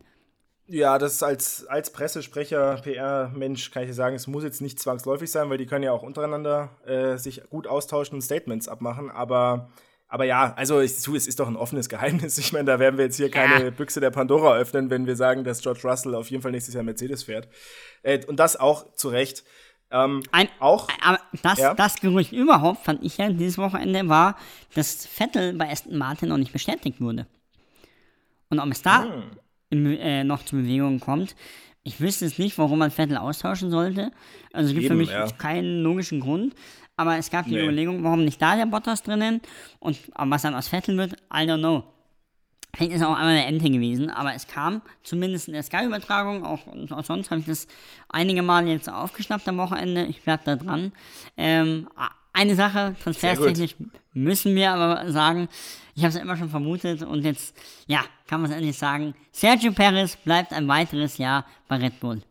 Ja, 0.72 0.96
das 0.96 1.22
als, 1.22 1.66
als 1.66 1.92
Pressesprecher, 1.92 2.76
PR-Mensch, 2.82 3.70
kann 3.72 3.82
ich 3.82 3.90
dir 3.90 3.94
sagen, 3.94 4.16
es 4.16 4.26
muss 4.26 4.42
jetzt 4.42 4.62
nicht 4.62 4.80
zwangsläufig 4.80 5.30
sein, 5.30 5.50
weil 5.50 5.58
die 5.58 5.66
können 5.66 5.84
ja 5.84 5.92
auch 5.92 6.02
untereinander 6.02 6.70
äh, 6.86 7.18
sich 7.18 7.42
gut 7.50 7.66
austauschen 7.66 8.14
und 8.14 8.22
Statements 8.22 8.68
abmachen. 8.68 9.10
Aber, 9.10 9.68
aber 10.08 10.24
ja, 10.24 10.54
also 10.54 10.80
ich, 10.80 10.92
es 10.92 11.26
ist 11.26 11.40
doch 11.40 11.46
ein 11.48 11.56
offenes 11.56 11.90
Geheimnis. 11.90 12.38
Ich 12.38 12.54
meine, 12.54 12.64
da 12.64 12.78
werden 12.78 12.96
wir 12.96 13.04
jetzt 13.04 13.18
hier 13.18 13.30
keine 13.30 13.70
Büchse 13.70 14.00
der 14.00 14.10
Pandora 14.10 14.56
öffnen, 14.56 14.88
wenn 14.88 15.06
wir 15.06 15.14
sagen, 15.14 15.44
dass 15.44 15.60
George 15.60 15.80
Russell 15.84 16.14
auf 16.14 16.30
jeden 16.30 16.42
Fall 16.42 16.52
nächstes 16.52 16.74
Jahr 16.74 16.84
Mercedes 16.84 17.24
fährt. 17.24 17.48
Äh, 18.02 18.24
und 18.24 18.36
das 18.40 18.56
auch 18.56 18.94
zu 18.94 19.10
Recht. 19.10 19.44
Ähm, 19.90 20.22
Ein, 20.32 20.48
auch, 20.58 20.88
Aber 21.02 21.20
das, 21.42 21.58
Ja. 21.58 21.74
das 21.74 21.96
Gerücht 21.96 22.32
überhaupt, 22.32 22.82
fand 22.86 23.04
ich 23.04 23.18
ja 23.18 23.28
dieses 23.28 23.58
Wochenende, 23.58 24.08
war, 24.08 24.38
dass 24.74 25.04
Vettel 25.04 25.52
bei 25.52 25.70
Aston 25.70 25.98
Martin 25.98 26.30
noch 26.30 26.38
nicht 26.38 26.54
bestätigt 26.54 26.98
wurde. 26.98 27.26
Und 28.48 28.58
ob 28.58 28.70
es 28.70 28.80
da 28.80 29.04
Hm. 29.04 29.22
In, 29.72 29.86
äh, 29.98 30.22
noch 30.22 30.44
zu 30.44 30.56
Bewegungen 30.56 31.00
kommt, 31.00 31.34
ich 31.82 32.00
wüsste 32.00 32.26
es 32.26 32.38
nicht, 32.38 32.58
warum 32.58 32.78
man 32.78 32.92
Vettel 32.92 33.16
austauschen 33.16 33.70
sollte. 33.70 34.12
Also 34.52 34.68
es 34.68 34.74
gibt 34.74 34.86
für 34.86 34.92
Eben, 34.92 35.00
mich 35.00 35.10
ja. 35.10 35.26
keinen 35.32 35.82
logischen 35.82 36.20
Grund. 36.20 36.54
Aber 36.96 37.16
es 37.16 37.30
gab 37.30 37.46
die 37.46 37.54
Nee. 37.54 37.62
Überlegung, 37.62 38.04
warum 38.04 38.24
nicht 38.24 38.40
da 38.40 38.54
der 38.54 38.66
Bottas 38.66 39.02
drinnen 39.02 39.40
und 39.80 39.98
aber 40.12 40.32
was 40.32 40.42
dann 40.42 40.54
aus 40.54 40.68
Vettel 40.68 40.96
wird, 40.98 41.14
I 41.32 41.38
don't 41.48 41.58
know. 41.58 41.84
Vielleicht 42.74 42.92
ist 42.92 43.02
auch 43.02 43.16
einmal 43.16 43.28
eine 43.36 43.46
Ente 43.46 43.70
gewesen, 43.70 44.10
aber 44.10 44.34
es 44.34 44.46
kam 44.46 44.82
zumindest 45.02 45.48
in 45.48 45.54
der 45.54 45.62
Sky-Übertragung, 45.62 46.44
auch, 46.44 46.60
auch 46.90 47.04
sonst 47.04 47.30
habe 47.30 47.40
ich 47.40 47.46
das 47.46 47.66
einige 48.08 48.42
Male 48.42 48.70
jetzt 48.70 48.88
aufgeschnappt 48.88 49.48
am 49.48 49.56
Wochenende. 49.58 50.04
Ich 50.04 50.22
bleib 50.22 50.44
da 50.44 50.56
dran. 50.56 50.92
Ähm, 51.36 51.88
eine 52.32 52.54
Sache, 52.54 52.94
transfertechnisch 53.02 53.76
müssen 54.14 54.54
wir 54.54 54.72
aber 54.72 55.10
sagen, 55.10 55.48
ich 55.94 56.02
habe 56.02 56.14
es 56.14 56.20
immer 56.20 56.36
schon 56.36 56.48
vermutet 56.48 57.02
und 57.02 57.22
jetzt, 57.22 57.54
ja, 57.86 58.02
kann 58.26 58.40
man 58.40 58.50
es 58.50 58.56
endlich 58.56 58.78
sagen. 58.78 59.14
Sergio 59.30 59.72
Perez 59.72 60.16
bleibt 60.16 60.52
ein 60.52 60.68
weiteres 60.68 61.18
Jahr 61.18 61.46
bei 61.68 61.76
Red 61.76 62.00
Bull. 62.00 62.22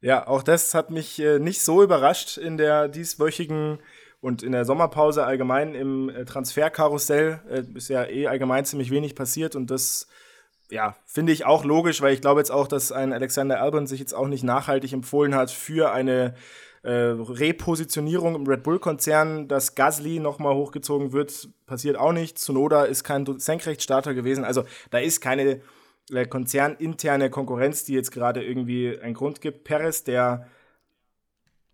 Ja, 0.00 0.28
auch 0.28 0.44
das 0.44 0.74
hat 0.74 0.90
mich 0.90 1.18
äh, 1.18 1.40
nicht 1.40 1.62
so 1.62 1.82
überrascht 1.82 2.38
in 2.38 2.56
der 2.56 2.86
dieswöchigen 2.86 3.80
und 4.20 4.44
in 4.44 4.52
der 4.52 4.64
Sommerpause 4.64 5.24
allgemein 5.24 5.74
im 5.74 6.08
äh, 6.08 6.24
Transferkarussell. 6.24 7.40
Äh, 7.50 7.62
ist 7.76 7.88
ja 7.88 8.04
eh 8.04 8.28
allgemein 8.28 8.64
ziemlich 8.64 8.90
wenig 8.90 9.16
passiert 9.16 9.56
und 9.56 9.72
das, 9.72 10.06
ja, 10.70 10.96
finde 11.04 11.32
ich 11.32 11.46
auch 11.46 11.64
logisch, 11.64 12.00
weil 12.00 12.14
ich 12.14 12.20
glaube 12.20 12.40
jetzt 12.40 12.52
auch, 12.52 12.68
dass 12.68 12.92
ein 12.92 13.12
Alexander 13.12 13.60
Albon 13.60 13.88
sich 13.88 13.98
jetzt 13.98 14.14
auch 14.14 14.28
nicht 14.28 14.44
nachhaltig 14.44 14.92
empfohlen 14.92 15.34
hat 15.34 15.50
für 15.50 15.90
eine 15.90 16.34
äh, 16.88 17.14
Repositionierung 17.18 18.34
im 18.34 18.46
Red 18.46 18.62
Bull-Konzern, 18.62 19.46
dass 19.46 19.74
Gasly 19.74 20.20
nochmal 20.20 20.54
hochgezogen 20.54 21.12
wird, 21.12 21.50
passiert 21.66 21.98
auch 21.98 22.12
nicht. 22.12 22.38
Tsunoda 22.38 22.84
ist 22.84 23.04
kein 23.04 23.26
Senkrechtstarter 23.38 24.14
gewesen. 24.14 24.42
Also 24.42 24.64
da 24.90 24.98
ist 24.98 25.20
keine 25.20 25.60
äh, 26.10 26.26
konzerninterne 26.26 27.28
Konkurrenz, 27.28 27.84
die 27.84 27.92
jetzt 27.92 28.10
gerade 28.10 28.42
irgendwie 28.42 28.98
einen 28.98 29.12
Grund 29.12 29.42
gibt. 29.42 29.64
Perez, 29.64 30.02
der 30.04 30.48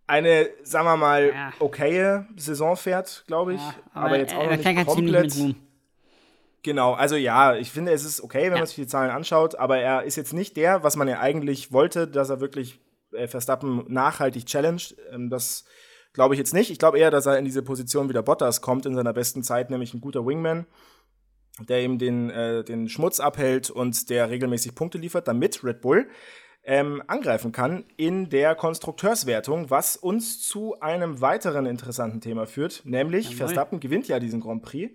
eine, 0.09 0.49
sagen 0.65 0.87
wir 0.87 0.97
mal, 0.97 1.29
Ja. 1.29 1.53
okaye 1.61 2.27
Saison 2.37 2.77
fährt, 2.77 3.23
glaube 3.29 3.55
ich, 3.55 3.61
aber, 3.93 4.19
jetzt 4.19 4.35
auch 4.35 4.45
noch 4.45 4.51
er 4.51 4.73
nicht 4.73 4.87
komplett. 4.87 5.55
Genau, 6.65 6.95
also 6.95 7.15
ja, 7.15 7.55
ich 7.55 7.71
finde, 7.71 7.93
es 7.93 8.05
ist 8.05 8.21
okay, 8.21 8.51
wenn 8.51 8.55
man 8.55 8.67
sich 8.67 8.75
die 8.77 8.87
Zahlen 8.87 9.11
anschaut, 9.11 9.55
aber 9.55 9.79
er 9.79 10.03
ist 10.03 10.17
jetzt 10.17 10.33
nicht 10.33 10.57
der, 10.57 10.83
was 10.83 10.97
man 10.97 11.07
ja 11.07 11.21
eigentlich 11.21 11.73
wollte, 11.73 12.09
dass 12.09 12.31
er 12.31 12.41
wirklich 12.41 12.81
äh, 12.81 12.84
Verstappen 13.29 13.85
nachhaltig 13.89 14.47
challenged. 14.47 14.97
Ähm, 15.11 15.31
das 15.31 15.65
glaube 16.13 16.35
ich 16.35 16.39
jetzt 16.39 16.55
nicht. 16.55 16.71
Ich 16.71 16.79
glaube 16.79 16.99
eher, 16.99 17.11
dass 17.11 17.27
er 17.27 17.39
in 17.39 17.45
diese 17.45 17.63
Position 17.63 18.09
wieder 18.09 18.23
Bottas 18.23 18.61
kommt 18.61 18.87
in 18.87 18.95
seiner 18.95 19.13
besten 19.13 19.43
Zeit, 19.43 19.71
nämlich 19.71 19.95
ein 19.95 20.01
guter 20.01 20.27
Wingman, 20.27 20.67
der 21.69 21.83
ihm 21.83 21.99
den, 21.99 22.31
äh, 22.31 22.65
den 22.65 22.89
Schmutz 22.89 23.21
abhält 23.21 23.71
und 23.71 24.11
der 24.11 24.31
regelmäßig 24.31 24.75
Punkte 24.75 24.99
liefert, 24.99 25.29
damit 25.29 25.63
Red 25.65 25.81
Bull 25.81 26.09
ähm, 26.65 27.03
angreifen 27.07 27.53
kann 27.53 27.85
in 27.97 28.31
der 28.31 28.55
Konstrukteurswertung, 28.55 29.71
was 29.71 29.97
uns 29.97 30.41
zu 30.41 30.81
einem 30.81 31.21
weiteren 31.21 31.67
interessanten 31.67 32.21
Thema 32.21 32.47
führt, 32.47 32.83
nämlich 32.85 33.37
Verstappen 33.37 33.81
gewinnt 33.81 34.09
ja 34.09 34.19
diesen 34.19 34.41
Grand 34.41 34.63
Prix 34.63 34.95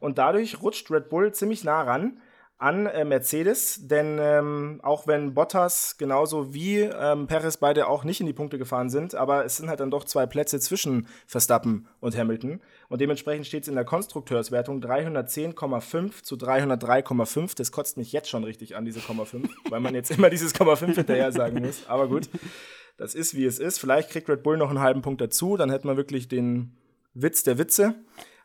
und 0.00 0.18
dadurch 0.18 0.62
rutscht 0.62 0.90
Red 0.90 1.10
Bull 1.10 1.32
ziemlich 1.32 1.64
nah 1.64 1.82
ran 1.82 2.20
an 2.62 2.86
äh, 2.86 3.04
Mercedes, 3.04 3.88
denn 3.88 4.18
ähm, 4.20 4.80
auch 4.84 5.08
wenn 5.08 5.34
Bottas 5.34 5.96
genauso 5.98 6.54
wie 6.54 6.78
ähm, 6.78 7.26
Perez 7.26 7.56
beide 7.56 7.88
auch 7.88 8.04
nicht 8.04 8.20
in 8.20 8.26
die 8.26 8.32
Punkte 8.32 8.56
gefahren 8.56 8.88
sind, 8.88 9.16
aber 9.16 9.44
es 9.44 9.56
sind 9.56 9.68
halt 9.68 9.80
dann 9.80 9.90
doch 9.90 10.04
zwei 10.04 10.26
Plätze 10.26 10.60
zwischen 10.60 11.08
Verstappen 11.26 11.88
und 11.98 12.16
Hamilton 12.16 12.60
und 12.88 13.00
dementsprechend 13.00 13.48
steht 13.48 13.64
es 13.64 13.68
in 13.68 13.74
der 13.74 13.84
Konstrukteurswertung 13.84 14.80
310,5 14.80 16.22
zu 16.22 16.36
303,5. 16.36 17.56
Das 17.56 17.72
kotzt 17.72 17.96
mich 17.96 18.12
jetzt 18.12 18.30
schon 18.30 18.44
richtig 18.44 18.76
an, 18.76 18.84
diese 18.84 19.00
0,5, 19.00 19.48
weil 19.70 19.80
man 19.80 19.96
jetzt 19.96 20.12
immer 20.12 20.30
dieses 20.30 20.54
0,5 20.54 20.94
hinterher 20.94 21.32
sagen 21.32 21.60
muss. 21.64 21.88
Aber 21.88 22.06
gut, 22.06 22.30
das 22.96 23.16
ist 23.16 23.34
wie 23.34 23.44
es 23.44 23.58
ist. 23.58 23.78
Vielleicht 23.78 24.10
kriegt 24.10 24.28
Red 24.28 24.44
Bull 24.44 24.56
noch 24.56 24.70
einen 24.70 24.80
halben 24.80 25.02
Punkt 25.02 25.20
dazu, 25.20 25.56
dann 25.56 25.70
hätten 25.70 25.88
wir 25.88 25.96
wirklich 25.96 26.28
den 26.28 26.76
Witz 27.12 27.42
der 27.42 27.58
Witze. 27.58 27.96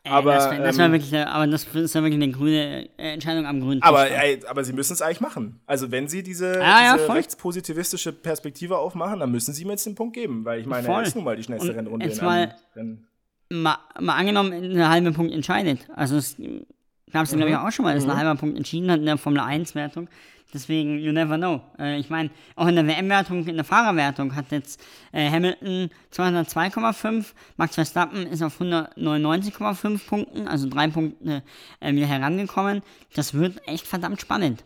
Äh, 0.04 0.10
Aber, 0.10 0.34
das, 0.34 0.48
das 0.50 0.78
war 0.78 0.86
ähm, 0.86 0.92
wirklich, 0.92 1.12
äh, 1.12 1.22
aber 1.22 1.46
das 1.46 1.64
ist 1.64 1.94
ja 1.94 2.02
wirklich 2.02 2.22
eine 2.22 2.30
grüne 2.32 2.88
äh, 2.98 3.12
Entscheidung 3.14 3.46
am 3.46 3.60
grünen 3.60 3.82
Aber, 3.82 4.06
Tisch. 4.06 4.16
ey, 4.16 4.40
aber 4.48 4.64
sie 4.64 4.72
müssen 4.72 4.92
es 4.92 5.02
eigentlich 5.02 5.20
machen. 5.20 5.60
Also 5.66 5.90
wenn 5.90 6.08
sie 6.08 6.22
diese, 6.22 6.54
Ja, 6.54 6.60
ja, 6.84 6.92
diese 6.94 7.06
voll. 7.06 7.16
rechtspositivistische 7.16 8.12
Perspektive 8.12 8.78
aufmachen, 8.78 9.20
dann 9.20 9.30
müssen 9.32 9.52
sie 9.54 9.64
mir 9.64 9.72
jetzt 9.72 9.86
den 9.86 9.94
Punkt 9.96 10.14
geben. 10.14 10.44
Weil 10.44 10.60
ich 10.60 10.66
meine, 10.66 10.86
Voll. 10.86 11.02
er 11.02 11.06
ist 11.06 11.14
nun 11.16 11.24
mal 11.24 11.36
die 11.36 11.42
schnellste 11.42 11.70
Und 11.70 11.76
Rennrunde 11.76 12.06
jetzt 12.06 12.22
mal- 12.22 12.54
mal, 13.50 13.76
mal 14.00 14.14
angenommen, 14.16 14.52
ein 14.52 14.88
halber 14.88 15.10
Punkt 15.12 15.32
entscheidet. 15.32 15.80
Also 15.96 16.16
es 16.16 16.36
gab 17.12 17.24
es, 17.24 17.32
glaube 17.32 17.50
ich, 17.50 17.56
auch 17.56 17.70
schon 17.70 17.84
mal, 17.84 17.94
dass 17.94 18.04
Mhm. 18.04 18.10
ein 18.10 18.16
halber 18.16 18.34
Punkt 18.40 18.56
entschieden 18.56 18.90
hat 18.90 19.00
in 19.00 19.06
der 19.06 19.18
Formel 19.18 19.40
1-Wertung. 19.40 20.08
Deswegen, 20.54 20.98
you 20.98 21.12
never 21.12 21.36
know. 21.36 21.60
Äh, 21.78 21.98
ich 21.98 22.08
meine, 22.08 22.30
auch 22.56 22.66
in 22.66 22.74
der 22.74 22.86
WM-Wertung, 22.86 23.46
in 23.46 23.56
der 23.56 23.64
Fahrerwertung 23.66 24.34
hat 24.34 24.50
jetzt 24.50 24.80
äh, 25.12 25.30
Hamilton 25.30 25.90
202,5, 26.10 27.26
Max 27.58 27.74
Verstappen 27.74 28.26
ist 28.26 28.42
auf 28.42 28.58
199,5 28.58 30.06
Punkten, 30.06 30.48
also 30.48 30.66
drei 30.68 30.88
Punkte 30.88 31.42
äh, 31.80 31.92
wieder 31.92 32.06
herangekommen. 32.06 32.82
Das 33.14 33.34
wird 33.34 33.66
echt 33.68 33.86
verdammt 33.86 34.22
spannend. 34.22 34.64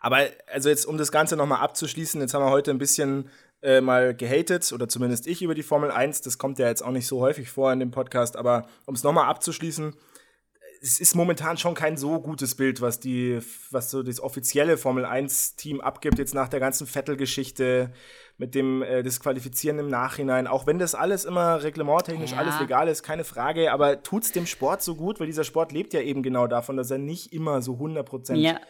Aber 0.00 0.18
also 0.52 0.68
jetzt, 0.68 0.86
um 0.86 0.98
das 0.98 1.12
Ganze 1.12 1.36
nochmal 1.36 1.60
abzuschließen, 1.60 2.20
jetzt 2.20 2.34
haben 2.34 2.44
wir 2.44 2.50
heute 2.50 2.70
ein 2.70 2.78
bisschen 2.78 3.28
äh, 3.62 3.80
mal 3.80 4.14
gehatet, 4.14 4.72
oder 4.72 4.88
zumindest 4.88 5.26
ich 5.26 5.42
über 5.42 5.54
die 5.54 5.62
Formel 5.62 5.90
1. 5.90 6.20
Das 6.22 6.36
kommt 6.38 6.58
ja 6.58 6.66
jetzt 6.66 6.82
auch 6.82 6.90
nicht 6.90 7.06
so 7.06 7.20
häufig 7.20 7.48
vor 7.50 7.72
in 7.72 7.80
dem 7.80 7.90
Podcast, 7.90 8.36
aber 8.36 8.66
um 8.84 8.94
es 8.94 9.02
nochmal 9.02 9.28
abzuschließen, 9.28 9.94
es 10.82 11.00
ist 11.00 11.14
momentan 11.14 11.56
schon 11.56 11.74
kein 11.74 11.96
so 11.96 12.20
gutes 12.20 12.54
Bild, 12.54 12.80
was 12.80 13.00
die, 13.00 13.38
was 13.70 13.90
so 13.90 14.02
das 14.02 14.20
offizielle 14.20 14.76
Formel 14.78 15.04
1-Team 15.04 15.80
abgibt, 15.80 16.18
jetzt 16.18 16.34
nach 16.34 16.48
der 16.48 16.60
ganzen 16.60 16.86
Vettel-Geschichte 16.86 17.92
mit 18.38 18.54
dem 18.54 18.82
äh, 18.82 19.02
Disqualifizieren 19.02 19.78
im 19.78 19.88
Nachhinein. 19.88 20.46
Auch 20.46 20.66
wenn 20.66 20.78
das 20.78 20.94
alles 20.94 21.24
immer 21.24 21.62
reglementtechnisch 21.62 22.32
Ja. 22.32 22.38
alles 22.38 22.60
legal 22.60 22.88
ist, 22.88 23.02
keine 23.02 23.24
Frage, 23.24 23.72
aber 23.72 24.02
tut's 24.02 24.32
dem 24.32 24.46
Sport 24.46 24.82
so 24.82 24.94
gut, 24.94 25.18
weil 25.20 25.26
dieser 25.26 25.44
Sport 25.44 25.72
lebt 25.72 25.92
ja 25.94 26.00
eben 26.00 26.22
genau 26.22 26.46
davon, 26.46 26.76
dass 26.76 26.90
er 26.90 26.98
nicht 26.98 27.32
immer 27.32 27.62
so 27.62 27.74
100% 27.78 28.34
Ja. 28.36 28.60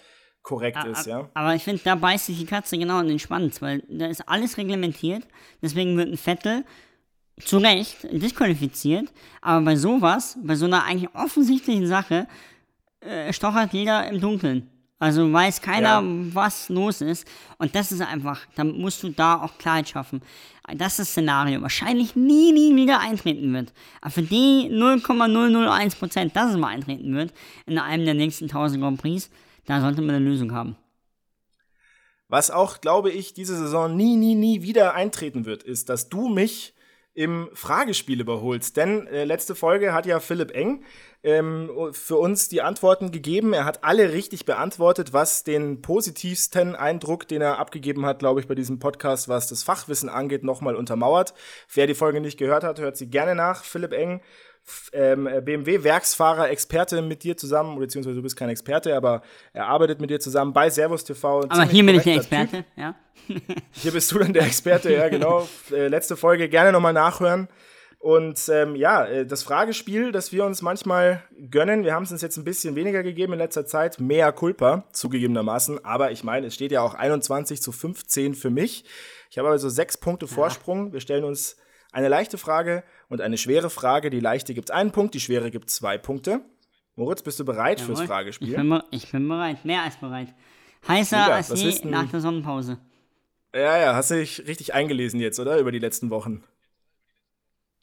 korrekt 0.43 0.79
A- 0.79 0.87
ist, 0.87 1.07
ja. 1.07 1.29
Aber 1.35 1.55
ich 1.55 1.65
finde, 1.65 1.83
da 1.85 1.97
beißt 1.97 2.27
sich 2.27 2.39
die 2.39 2.47
Katze 2.47 2.79
genau 2.79 3.01
in 3.01 3.09
den 3.09 3.19
Schwanz, 3.19 3.61
weil 3.61 3.83
da 3.89 4.07
ist 4.07 4.29
alles 4.29 4.57
reglementiert. 4.57 5.25
Deswegen 5.63 5.97
wird 5.97 6.09
ein 6.13 6.17
Vettel 6.17 6.65
zu 7.45 7.59
Recht 7.59 7.97
disqualifiziert. 8.11 9.13
Aber 9.43 9.65
bei 9.65 9.77
sowas, 9.77 10.39
bei 10.43 10.55
so 10.57 10.67
einer 10.67 10.85
eigentlich 10.85 11.15
offensichtlichen 11.15 11.87
Sache, 11.87 12.27
äh, 13.01 13.33
stochert 13.33 13.73
jeder 13.73 14.09
im 14.09 14.21
Dunkeln. 14.21 14.71
Also 14.99 15.31
weiß 15.31 15.61
keiner, 15.61 16.01
Ja. 16.01 16.03
was 16.33 16.71
los 16.71 17.03
ist. 17.03 17.29
Und 17.59 17.75
das 17.75 17.93
ist 17.93 18.01
einfach, 18.01 18.41
da 18.55 18.65
musst 18.65 19.03
du 19.03 19.11
da 19.11 19.43
auch 19.43 19.59
Klarheit 19.59 19.91
schaffen. 19.91 20.23
Das 20.75 20.93
ist 20.93 20.99
das 21.01 21.09
Szenario. 21.11 21.61
Wahrscheinlich 21.61 22.17
nie, 22.17 22.51
nie 22.53 22.75
wieder 22.75 23.01
eintreten 23.01 23.53
wird. 23.53 23.75
Aber 24.01 24.11
für 24.11 24.23
die 24.23 24.69
0,001 24.71 25.97
Prozent, 25.97 26.35
dass 26.35 26.51
es 26.53 26.57
mal 26.57 26.69
eintreten 26.69 27.15
wird, 27.15 27.35
in 27.67 27.79
einem 27.79 28.07
der 28.07 28.15
nächsten 28.15 28.49
1000 28.49 28.81
Grand 28.81 28.99
Prix, 29.01 29.29
da 29.67 29.83
sollte 29.83 30.01
man 30.01 30.15
eine 30.17 30.25
Lösung 30.25 30.53
haben. 30.55 30.77
Was 32.29 32.51
auch, 32.51 32.81
glaube 32.81 33.11
ich, 33.11 33.35
diese 33.35 33.57
Saison 33.57 33.95
nie, 33.95 34.17
nie, 34.17 34.35
nie 34.35 34.63
wieder 34.63 34.95
eintreten 34.95 35.45
wird, 35.45 35.63
ist, 35.63 35.89
dass 35.91 36.09
du 36.09 36.29
mich 36.29 36.75
im 37.17 37.49
Fragespiel 37.55 38.21
überholst. 38.21 38.77
Denn 38.77 39.07
äh, 39.07 39.25
letzte 39.25 39.55
Folge 39.55 39.95
hat 39.95 40.05
ja 40.05 40.21
Philipp 40.21 40.55
Eng 40.55 40.85
ähm, 41.23 41.71
für 41.93 42.17
uns 42.17 42.49
die 42.51 42.61
Antworten 42.61 43.11
gegeben. 43.11 43.55
Er 43.55 43.65
hat 43.65 43.83
alle 43.83 44.13
richtig 44.13 44.45
beantwortet, 44.45 45.15
was 45.15 45.43
den 45.43 45.81
positivsten 45.81 46.77
Eindruck, 46.77 47.27
den 47.27 47.41
er 47.41 47.59
abgegeben 47.59 48.05
hat, 48.05 48.19
glaube 48.19 48.41
ich, 48.41 48.47
bei 48.47 48.55
diesem 48.55 48.79
Podcast, 48.79 49.31
was 49.31 49.49
das 49.49 49.63
Fachwissen 49.63 50.11
angeht, 50.11 50.45
nochmal 50.45 50.77
untermauert. 50.77 51.33
Wer 51.73 51.87
die 51.87 51.95
Folge 51.95 52.21
nicht 52.21 52.39
gehört 52.39 52.65
hat, 52.65 52.79
hört 52.81 52.99
sie 52.99 53.09
gerne 53.09 53.35
nach. 53.35 53.65
Philipp 53.65 53.95
Eng 53.95 54.21
ähm, 54.93 55.29
BMW-Werksfahrer, 55.43 56.51
Experte 56.51 57.03
mit 57.03 57.23
dir 57.23 57.37
zusammen, 57.37 57.79
beziehungsweise 57.79 58.17
du 58.17 58.23
bist 58.23 58.37
kein 58.37 58.49
Experte, 58.49 58.97
aber 58.97 59.23
er 59.53 59.67
arbeitet 59.67 60.01
mit 60.01 60.11
dir 60.11 60.21
zusammen 60.21 60.53
bei 60.53 60.71
Servus 60.71 61.05
TV. 61.05 61.43
Aber 61.49 61.65
hier 61.65 61.85
bin 61.85 61.97
ich 61.97 62.03
der 62.03 62.15
korrekter 62.15 62.37
Typ. 62.37 62.45
Experte, 62.45 62.65
ja. 62.77 62.95
Hier 63.73 63.93
bist 63.93 64.13
du 64.13 64.19
dann 64.21 64.33
der 64.33 64.45
Experte, 64.45 64.93
ja, 64.93 65.09
genau. 65.09 65.49
äh, 65.73 65.89
letzte 65.89 66.17
Folge 66.17 66.49
gerne 66.49 66.71
nochmal 66.71 66.93
nachhören. 66.93 67.49
Und 67.99 68.49
ähm, 68.51 68.77
ja, 68.77 69.05
äh, 69.05 69.27
das 69.27 69.43
Fragespiel, 69.43 70.13
das 70.13 70.31
wir 70.31 70.45
uns 70.45 70.63
manchmal 70.63 71.25
gönnen, 71.51 71.83
wir 71.83 71.93
haben 71.93 72.05
es 72.05 72.13
uns 72.13 72.23
jetzt 72.23 72.37
ein 72.37 72.45
bisschen 72.45 72.77
weniger 72.77 73.03
gegeben 73.03 73.33
in 73.33 73.39
letzter 73.41 73.67
Zeit, 73.67 73.99
mehr 73.99 74.31
Culpa, 74.33 74.85
zugegebenermaßen. 74.93 75.85
Aber 75.85 76.13
ich 76.13 76.23
meine, 76.23 76.47
es 76.47 76.55
steht 76.55 76.73
ja 76.73 76.83
auch 76.83 76.95
21 76.95 77.61
zu 77.61 77.73
15 77.73 78.35
für 78.35 78.51
mich. 78.51 78.85
Ich 79.31 79.39
habe 79.39 79.49
also 79.49 79.69
sechs 79.69 79.97
Punkte 79.97 80.29
Vorsprung. 80.29 80.93
Wir 80.93 81.01
stellen 81.01 81.25
uns 81.25 81.57
eine 81.91 82.09
leichte 82.09 82.39
Frage 82.39 82.85
und 83.09 83.21
eine 83.21 83.39
schwere 83.39 83.71
Frage. 83.71 84.11
Die 84.11 84.21
leichte 84.21 84.55
gibt 84.55 84.71
einen 84.71 84.93
Punkt, 84.93 85.15
die 85.15 85.21
schwere 85.21 85.51
gibt 85.51 85.71
zwei 85.71 85.99
Punkte. 85.99 86.41
Moritz, 86.95 87.23
bist 87.23 87.39
du 87.39 87.45
bereit 87.45 87.81
fürs 87.81 87.99
Jawohl. 87.99 88.05
Ich 88.05 88.09
Fragespiel? 88.09 88.57
bin, 88.57 88.69
be- 88.71 88.85
ich 88.91 89.11
bin 89.13 89.29
bereit, 89.29 89.65
mehr 89.65 89.83
als 89.83 89.97
bereit. 89.97 90.35
Heißer 90.89 91.19
Mega, 91.23 91.35
als 91.35 91.49
je 91.63 91.81
nach 91.85 92.11
der 92.11 92.21
Sonnenpause. 92.21 92.79
Ja, 93.55 93.79
ja, 93.79 93.95
hast 93.95 94.11
du 94.11 94.15
dich 94.17 94.47
richtig 94.47 94.75
eingelesen 94.75 95.21
jetzt, 95.21 95.39
oder? 95.41 95.59
Über 95.59 95.73
die 95.73 95.79
letzten 95.79 96.11
Wochen. 96.11 96.43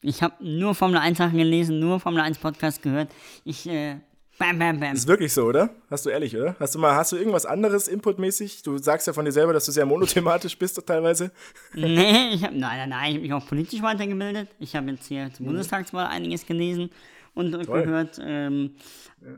Ich 0.00 0.22
habe 0.22 0.34
nur 0.44 0.74
Formel 0.74 0.98
1 0.98 1.16
Sachen 1.18 1.38
gelesen, 1.38 1.78
nur 1.80 1.98
Formel 2.00 2.20
1 2.20 2.38
Podcast 2.38 2.82
gehört. 2.82 3.10
Ich, 3.44 3.66
äh, 3.68 3.96
bam, 4.38 4.58
bam, 4.58 4.80
bam. 4.80 4.92
Ist 4.94 5.06
wirklich 5.08 5.32
so, 5.32 5.44
oder? 5.44 5.70
Hast 5.90 6.06
du 6.06 6.10
ehrlich, 6.10 6.36
oder? 6.36 6.56
Hast 6.58 6.74
du 6.74 6.78
mal, 6.78 6.94
hast 6.94 7.12
du 7.12 7.16
irgendwas 7.16 7.46
anderes 7.46 7.88
inputmäßig? 7.88 8.62
Du 8.62 8.78
sagst 8.78 9.06
ja 9.06 9.12
von 9.12 9.24
dir 9.24 9.32
selber, 9.32 9.52
dass 9.52 9.66
du 9.66 9.72
sehr 9.72 9.86
monothematisch 9.86 10.56
bist 10.58 10.80
teilweise. 10.86 11.30
Nee, 11.74 12.28
ich 12.34 12.42
habe, 12.44 12.56
nein, 12.58 12.78
nein, 12.78 12.88
nein, 12.88 13.08
ich 13.10 13.14
habe 13.16 13.22
mich 13.22 13.32
auch 13.32 13.46
politisch 13.46 13.82
weitergebildet. 13.82 14.48
Ich 14.58 14.74
habe 14.76 14.90
jetzt 14.90 15.06
hier 15.06 15.26
Mhm. 15.26 15.34
zur 15.34 15.46
Bundestagswahl 15.46 16.06
einiges 16.06 16.46
gelesen 16.46 16.90
und 17.34 17.52
gehört. 17.66 18.18
Ähm, 18.22 18.72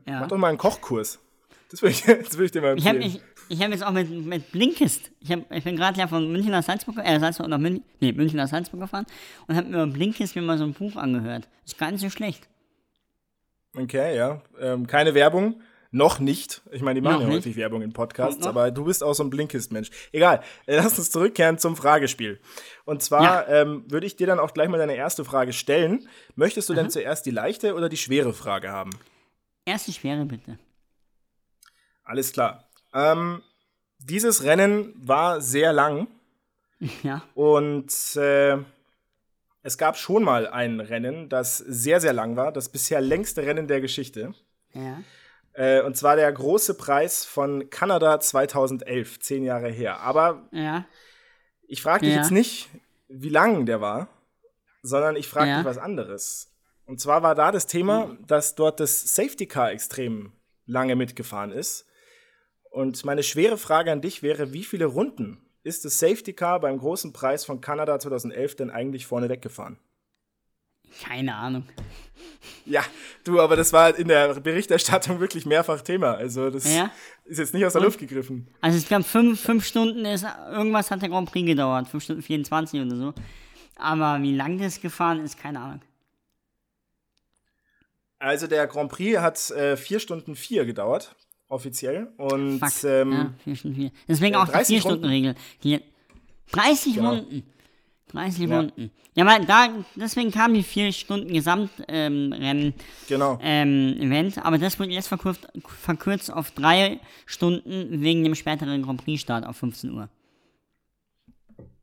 ja. 0.06 0.20
Mach 0.20 0.28
doch 0.28 0.38
mal 0.38 0.48
einen 0.48 0.58
Kochkurs. 0.58 1.18
Das 1.70 1.82
würde 1.82 1.92
ich, 1.92 2.02
das 2.04 2.32
würde 2.34 2.44
ich 2.46 2.52
dir 2.52 2.62
mal 2.62 2.76
Ich 2.78 2.86
habe 2.86 2.98
empfehlen. 2.98 3.22
ich, 3.48 3.56
ich 3.58 3.62
hab 3.64 3.70
jetzt 3.70 3.84
auch 3.84 3.92
mit, 3.92 4.10
mit 4.10 4.50
Blinkist, 4.52 5.10
ich, 5.20 5.30
hab, 5.32 5.50
ich 5.52 5.62
bin 5.64 5.76
gerade 5.76 5.98
ja 5.98 6.06
von 6.08 6.30
München 6.32 6.50
nach 6.50 6.62
Salzburg, 6.64 6.96
äh, 7.02 7.18
Salzburg 7.20 7.48
nach 7.48 7.58
München, 7.58 7.84
nee, 8.00 8.12
München 8.12 8.36
nach 8.38 8.48
Salzburg 8.48 8.80
gefahren 8.80 9.06
und 9.46 9.56
habe 9.56 9.68
mir 9.68 9.82
über 9.82 9.86
Blinkist 9.86 10.34
mir 10.36 10.42
mal 10.42 10.58
so 10.58 10.64
ein 10.64 10.72
Buch 10.72 10.96
angehört. 10.96 11.48
Ist 11.64 11.78
gar 11.78 11.90
nicht 11.90 12.00
so 12.00 12.10
schlecht. 12.10 12.48
Okay, 13.76 14.16
ja. 14.16 14.40
Ähm, 14.60 14.86
keine 14.86 15.14
Werbung. 15.14 15.60
Noch 15.92 16.18
nicht. 16.18 16.62
Ich 16.72 16.82
meine, 16.82 17.00
die 17.00 17.00
machen 17.00 17.22
ja 17.22 17.28
häufig 17.28 17.56
Werbung 17.56 17.80
in 17.80 17.92
Podcasts, 17.92 18.46
aber 18.46 18.70
du 18.70 18.84
bist 18.84 19.02
auch 19.02 19.14
so 19.14 19.22
ein 19.22 19.30
Blinkist-Mensch. 19.30 19.90
Egal, 20.12 20.42
äh, 20.66 20.76
lass 20.76 20.98
uns 20.98 21.10
zurückkehren 21.10 21.58
zum 21.58 21.76
Fragespiel. 21.76 22.40
Und 22.84 23.02
zwar 23.02 23.48
ähm, 23.48 23.84
würde 23.88 24.06
ich 24.06 24.16
dir 24.16 24.26
dann 24.26 24.38
auch 24.38 24.52
gleich 24.52 24.68
mal 24.68 24.78
deine 24.78 24.96
erste 24.96 25.24
Frage 25.24 25.52
stellen. 25.52 26.08
Möchtest 26.34 26.68
du 26.68 26.74
denn 26.74 26.90
zuerst 26.90 27.24
die 27.24 27.30
leichte 27.30 27.74
oder 27.74 27.88
die 27.88 27.96
schwere 27.96 28.32
Frage 28.34 28.70
haben? 28.70 28.90
Erste 29.64 29.92
Schwere 29.92 30.24
bitte. 30.26 30.58
Alles 32.04 32.32
klar. 32.32 32.68
Ähm, 32.92 33.42
dieses 33.98 34.44
Rennen 34.44 34.92
war 34.96 35.40
sehr 35.40 35.72
lang. 35.72 36.08
Ja. 37.02 37.22
Und 37.34 38.16
äh, 38.16 38.58
es 39.66 39.78
gab 39.78 39.96
schon 39.98 40.22
mal 40.22 40.46
ein 40.46 40.78
Rennen, 40.80 41.28
das 41.28 41.58
sehr, 41.58 42.00
sehr 42.00 42.12
lang 42.12 42.36
war, 42.36 42.52
das 42.52 42.68
bisher 42.68 43.00
längste 43.00 43.42
Rennen 43.42 43.66
der 43.66 43.80
Geschichte. 43.80 44.32
Ja. 44.72 45.02
Äh, 45.54 45.82
und 45.82 45.96
zwar 45.96 46.14
der 46.16 46.30
große 46.32 46.74
Preis 46.74 47.24
von 47.24 47.68
Kanada 47.68 48.20
2011, 48.20 49.18
zehn 49.20 49.42
Jahre 49.42 49.68
her. 49.68 50.00
Aber 50.00 50.48
Ja. 50.52 50.84
ich 51.66 51.82
frage 51.82 52.04
dich 52.06 52.14
Ja. 52.14 52.20
jetzt 52.20 52.30
nicht, 52.30 52.68
wie 53.08 53.28
lang 53.28 53.66
der 53.66 53.80
war, 53.80 54.08
sondern 54.82 55.16
ich 55.16 55.26
frage 55.26 55.56
dich 55.56 55.64
was 55.64 55.78
anderes. 55.78 56.52
Und 56.84 57.00
zwar 57.00 57.22
war 57.24 57.34
da 57.34 57.50
das 57.50 57.66
Thema, 57.66 58.16
dass 58.26 58.54
dort 58.54 58.78
das 58.78 59.14
Safety 59.16 59.46
Car 59.46 59.72
extrem 59.72 60.32
lange 60.66 60.94
mitgefahren 60.94 61.50
ist. 61.50 61.86
Und 62.70 63.04
meine 63.04 63.24
schwere 63.24 63.58
Frage 63.58 63.90
an 63.90 64.00
dich 64.00 64.22
wäre, 64.22 64.52
wie 64.52 64.62
viele 64.62 64.84
Runden 64.86 65.40
ist 65.66 65.84
das 65.84 65.98
Safety 65.98 66.32
Car 66.32 66.60
beim 66.60 66.78
großen 66.78 67.12
Preis 67.12 67.44
von 67.44 67.60
Kanada 67.60 67.98
2011 67.98 68.54
denn 68.56 68.70
eigentlich 68.70 69.04
vorne 69.06 69.28
weggefahren? 69.28 69.78
Keine 71.02 71.34
Ahnung. 71.34 71.64
Ja, 72.64 72.82
du, 73.24 73.40
aber 73.40 73.56
das 73.56 73.72
war 73.72 73.96
in 73.98 74.08
der 74.08 74.34
Berichterstattung 74.40 75.18
wirklich 75.20 75.44
mehrfach 75.44 75.80
Thema. 75.82 76.14
Also 76.14 76.50
das 76.50 76.72
Ja. 76.72 76.90
ist 77.24 77.38
jetzt 77.38 77.52
nicht 77.52 77.66
aus 77.66 77.72
der 77.72 77.80
Und? 77.80 77.86
Luft 77.86 77.98
gegriffen. 77.98 78.46
Also 78.60 78.78
ich 78.78 78.86
glaube, 78.86 79.02
fünf, 79.04 79.40
fünf 79.40 79.64
Stunden 79.66 80.04
ist, 80.04 80.24
irgendwas 80.50 80.90
hat 80.90 81.02
der 81.02 81.08
Grand 81.08 81.30
Prix 81.30 81.44
gedauert. 81.46 81.88
Fünf 81.88 82.04
Stunden 82.04 82.22
24 82.22 82.80
oder 82.80 82.96
so. 82.96 83.14
Aber 83.74 84.22
wie 84.22 84.34
lang 84.34 84.58
das 84.58 84.80
gefahren 84.80 85.20
ist, 85.24 85.36
keine 85.38 85.60
Ahnung. 85.60 85.82
Also 88.18 88.46
der 88.46 88.66
Grand 88.66 88.90
Prix 88.90 89.18
hat 89.18 89.50
äh, 89.50 89.76
4 89.76 90.00
Stunden 90.00 90.36
4 90.36 90.64
gedauert, 90.64 91.14
offiziell. 91.48 92.08
Und 92.16 92.58
Fuck. 92.60 92.84
ähm, 92.90 93.12
ja, 93.12 93.34
vier 93.44 93.56
Stunden 93.56 93.76
vier. 93.76 93.90
Deswegen 94.08 94.32
ja, 94.34 94.42
auch 94.42 94.46
die 94.46 94.52
30 94.52 94.76
4-Stunden-Regel. 94.78 95.34
Die- 95.62 95.80
30 96.52 96.94
Genau. 96.94 97.10
Runden. 97.14 97.42
30 98.08 98.48
Ja. 98.48 98.56
Runden. 98.58 98.90
Ja, 99.14 99.26
weil 99.26 99.44
da, 99.46 99.68
deswegen 99.96 100.30
kam 100.30 100.52
die 100.54 100.62
4 100.62 100.92
Stunden 100.92 101.32
Gesamtrennen 101.32 102.74
genau. 103.08 103.38
ähm, 103.42 103.96
Event, 103.98 104.44
aber 104.44 104.58
das 104.58 104.78
wurde 104.78 104.90
jetzt 104.90 105.08
verkürzt, 105.08 105.48
verkürzt 105.66 106.30
auf 106.32 106.50
3 106.52 107.00
Stunden 107.24 108.02
wegen 108.02 108.22
dem 108.24 108.34
späteren 108.34 108.82
Grand 108.82 109.02
Prix-Start 109.02 109.46
auf 109.46 109.56
15 109.56 109.90
Uhr. 109.92 110.08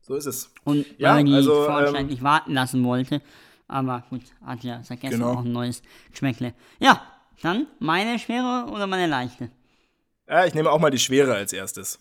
So 0.00 0.14
ist 0.14 0.26
es. 0.26 0.50
Und 0.64 0.86
Ja, 0.98 1.16
weil 1.16 1.24
die 1.24 1.34
also, 1.34 1.68
ähm, 1.68 2.06
nicht 2.06 2.22
warten 2.22 2.52
lassen 2.52 2.84
wollte. 2.84 3.20
Aber 3.66 4.04
gut, 4.10 4.22
hat 4.44 4.62
ja 4.62 4.82
seit 4.82 5.00
gestern 5.00 5.20
Genau. 5.20 5.32
auch 5.32 5.44
ein 5.44 5.50
neues 5.52 5.82
Geschmäckle. 6.10 6.52
Ja, 6.78 7.02
dann 7.42 7.66
meine 7.78 8.18
schwere 8.18 8.70
oder 8.70 8.86
meine 8.86 9.06
leichte? 9.06 9.50
Ja, 10.28 10.44
ich 10.46 10.54
nehme 10.54 10.70
auch 10.70 10.78
mal 10.78 10.90
die 10.90 10.98
Schwere 10.98 11.34
als 11.34 11.52
erstes. 11.52 11.98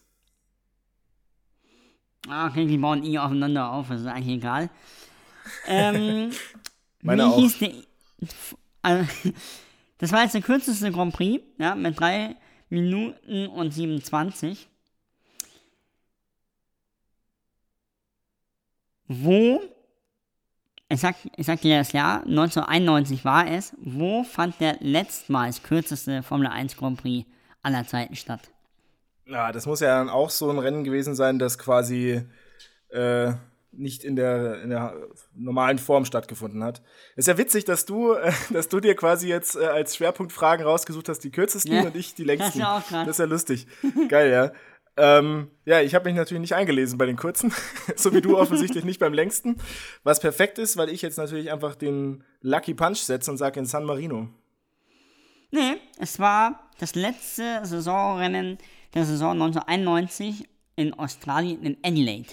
Ah, 2.30 2.48
okay, 2.48 2.66
die 2.66 2.78
bauen 2.78 3.04
eh 3.04 3.18
aufeinander 3.20 3.72
auf, 3.72 3.90
das 3.90 4.02
ist 4.02 4.08
eigentlich 4.08 4.38
egal. 4.38 4.70
Ähm, 5.68 6.32
Meine 7.02 7.24
wie 7.24 7.28
auch. 7.28 7.36
hieß 7.38 7.60
der. 7.60 7.74
Also, 8.82 9.06
das 9.98 10.12
war 10.12 10.24
jetzt 10.24 10.34
der 10.34 10.42
kürzeste 10.42 10.92
Grand 10.92 11.14
Prix, 11.14 11.44
ja, 11.58 11.76
mit 11.76 12.00
3 12.00 12.36
Minuten 12.70 13.48
und 13.48 13.74
27. 13.74 14.68
Wo, 19.08 19.62
ich 20.94 21.02
sag, 21.02 21.16
ich 21.36 21.46
sag 21.46 21.62
dir 21.62 21.78
das 21.80 21.92
Jahr, 21.92 22.24
1991 22.26 23.26
war 23.26 23.48
es, 23.50 23.74
wo 23.82 24.24
fand 24.24 24.60
der 24.60 24.78
letztmals 24.80 25.64
kürzeste 25.64 26.24
Formel 26.24 26.48
1 26.48 26.78
Grand 26.78 27.02
Prix 27.02 27.28
aller 27.62 27.86
Zeiten 27.86 28.16
statt? 28.16 28.42
Ja, 29.26 29.52
das 29.52 29.66
muss 29.66 29.80
ja 29.80 29.98
dann 29.98 30.10
auch 30.10 30.30
so 30.30 30.50
ein 30.50 30.60
Rennen 30.60 30.84
gewesen 30.84 31.16
sein, 31.16 31.40
das 31.40 31.58
quasi 31.58 32.22
äh, 32.90 33.32
nicht 33.72 34.04
in 34.04 34.16
der, 34.16 34.62
in 34.62 34.70
der 34.70 34.94
normalen 35.34 35.80
Form 35.80 36.06
stattgefunden 36.06 36.64
hat. 36.64 36.82
Ist 37.16 37.28
ja 37.28 37.38
witzig, 37.38 37.66
dass 37.66 37.86
du, 37.86 38.14
äh, 38.14 38.32
dass 38.52 38.70
du 38.70 38.80
dir 38.80 38.96
quasi 38.96 39.28
jetzt 39.28 39.56
äh, 39.56 39.66
als 39.66 39.96
Schwerpunktfragen 39.96 40.66
rausgesucht 40.66 41.10
hast, 41.10 41.20
die 41.20 41.32
kürzesten 41.32 41.74
Ja. 41.74 41.82
und 41.84 41.96
ich 41.96 42.14
die 42.16 42.24
längsten. 42.24 42.44
Das 42.44 42.56
ist 42.56 42.60
ja 42.62 42.78
auch 42.78 42.88
krass. 42.88 43.06
Das 43.08 43.16
ist 43.16 43.20
ja 43.20 43.26
lustig. 43.26 43.68
Geil, 44.10 44.32
ja. 44.32 44.52
Ähm, 44.96 45.50
ja, 45.66 45.82
ich 45.82 45.96
habe 45.96 46.06
mich 46.06 46.16
natürlich 46.16 46.42
nicht 46.42 46.54
eingelesen 46.54 46.98
bei 46.98 47.06
den 47.06 47.18
kurzen, 47.18 47.52
so 47.96 48.14
wie 48.14 48.22
du 48.22 48.38
offensichtlich 48.38 48.84
nicht 48.84 49.00
beim 49.00 49.14
längsten. 49.14 49.58
Was 50.04 50.20
perfekt 50.20 50.60
ist, 50.60 50.78
weil 50.78 50.90
ich 50.90 51.02
jetzt 51.02 51.18
natürlich 51.18 51.52
einfach 51.52 51.76
den 51.76 52.24
Lucky 52.42 52.74
Punch 52.74 53.00
setze 53.00 53.32
und 53.32 53.38
sage 53.38 53.60
in 53.60 53.66
San 53.66 53.86
Marino. 53.86 54.30
Nee, 55.52 55.78
es 56.00 56.20
war 56.20 56.70
das 56.80 56.96
letzte 56.96 57.62
Saisonrennen 57.64 58.58
der 58.94 59.06
Saison 59.06 59.32
1991 59.34 60.48
in 60.76 60.94
Australien 60.94 61.64
in 61.64 61.78
Adelaide. 61.84 62.30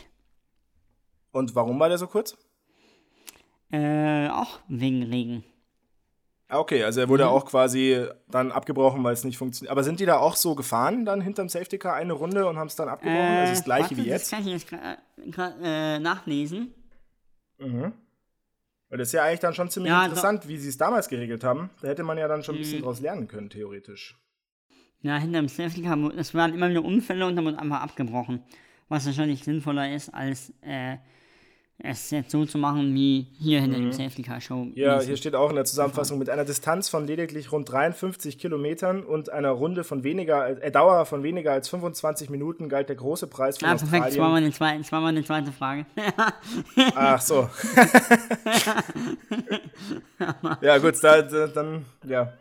Und 1.32 1.54
warum 1.54 1.78
war 1.78 1.88
der 1.88 1.98
so 1.98 2.06
kurz? 2.06 2.36
Äh, 3.70 4.28
auch 4.28 4.60
wegen 4.68 5.04
Regen. 5.04 5.44
Ah, 6.50 6.58
Okay, 6.58 6.82
also 6.84 7.00
er 7.00 7.06
Mhm. 7.06 7.10
wurde 7.10 7.28
auch 7.28 7.44
quasi 7.46 8.04
dann 8.28 8.50
abgebrochen, 8.52 9.02
weil 9.04 9.12
es 9.12 9.24
nicht 9.24 9.38
funktioniert. 9.38 9.70
Aber 9.70 9.84
sind 9.84 10.00
die 10.00 10.06
da 10.06 10.18
auch 10.18 10.36
so 10.36 10.54
gefahren, 10.54 11.04
dann 11.04 11.20
hinterm 11.20 11.48
Safety 11.48 11.78
Car 11.78 11.94
eine 11.94 12.12
Runde 12.12 12.46
und 12.46 12.58
haben 12.58 12.66
es 12.66 12.76
dann 12.76 12.88
abgebrochen? 12.88 13.36
also 13.38 13.52
das 13.52 13.64
gleiche 13.64 13.94
Äh, 13.94 13.96
warte, 13.98 14.04
wie 14.04 14.08
Das 14.10 14.22
jetzt? 14.22 14.30
kann 14.32 14.40
ich 14.40 14.46
jetzt 14.52 14.68
gra- 14.68 14.96
gra- 15.30 15.62
äh, 15.62 15.98
nachlesen. 16.00 16.74
Mhm. 17.58 17.92
Weil 18.88 18.98
das 18.98 19.08
ist 19.08 19.12
ja 19.12 19.22
eigentlich 19.22 19.40
dann 19.40 19.54
schon 19.54 19.70
ziemlich 19.70 19.92
Ja, 19.92 20.02
interessant, 20.04 20.48
wie 20.48 20.56
sie 20.58 20.68
es 20.68 20.76
damals 20.76 21.08
geregelt 21.08 21.44
haben. 21.44 21.70
Da 21.80 21.88
hätte 21.88 22.02
man 22.02 22.18
ja 22.18 22.26
dann 22.26 22.42
schon 22.42 22.56
ein 22.56 22.58
Mhm. 22.58 22.62
bisschen 22.62 22.82
draus 22.82 23.00
lernen 23.00 23.28
können, 23.28 23.48
theoretisch. 23.48 24.18
Ja, 25.02 25.16
hinterm 25.16 25.48
Safety 25.48 25.82
Car, 25.82 25.96
es 26.16 26.34
waren 26.34 26.52
immer 26.52 26.68
wieder 26.68 26.84
Unfälle 26.84 27.24
und 27.26 27.36
dann 27.36 27.44
wurde 27.44 27.58
einfach 27.58 27.80
abgebrochen. 27.82 28.42
Was 28.88 29.06
wahrscheinlich 29.06 29.44
sinnvoller 29.44 29.94
ist, 29.94 30.08
als 30.12 30.52
äh, 30.62 30.96
es 31.82 32.10
jetzt 32.10 32.30
so 32.30 32.44
zu 32.44 32.58
machen 32.58 32.94
wie 32.94 33.26
hier 33.38 33.60
hinter 33.60 33.78
dem 33.78 33.92
Safety 33.92 34.22
Car 34.22 34.40
Show. 34.40 34.64
Mhm. 34.66 34.72
Ja, 34.74 34.94
mäßig. 34.94 35.08
hier 35.08 35.16
steht 35.16 35.34
auch 35.34 35.48
in 35.50 35.56
der 35.56 35.64
Zusammenfassung, 35.64 36.18
mit 36.18 36.28
einer 36.28 36.44
Distanz 36.44 36.88
von 36.88 37.06
lediglich 37.06 37.52
rund 37.52 37.70
53 37.70 38.38
Kilometern 38.38 39.02
und 39.04 39.30
einer 39.30 39.50
Runde 39.50 39.84
von 39.84 40.02
weniger, 40.04 40.62
äh, 40.62 40.70
Dauer 40.70 41.06
von 41.06 41.22
weniger 41.22 41.52
als 41.52 41.68
25 41.68 42.30
Minuten 42.30 42.68
galt 42.68 42.88
der 42.88 42.96
große 42.96 43.26
Preis 43.28 43.58
von 43.58 43.68
Ah, 43.68 43.76
perfekt, 43.76 44.06
Australien. 44.06 44.32
meine 44.32 44.52
zweite, 44.52 44.78
das 44.78 44.92
war 44.92 45.00
meine 45.00 45.24
zweite 45.24 45.52
Frage. 45.52 45.86
Ach 46.94 47.20
so. 47.20 47.48
ja, 50.60 50.78
gut, 50.78 50.94
da, 51.02 51.22
da, 51.22 51.46
dann, 51.46 51.84
ja. 52.06 52.32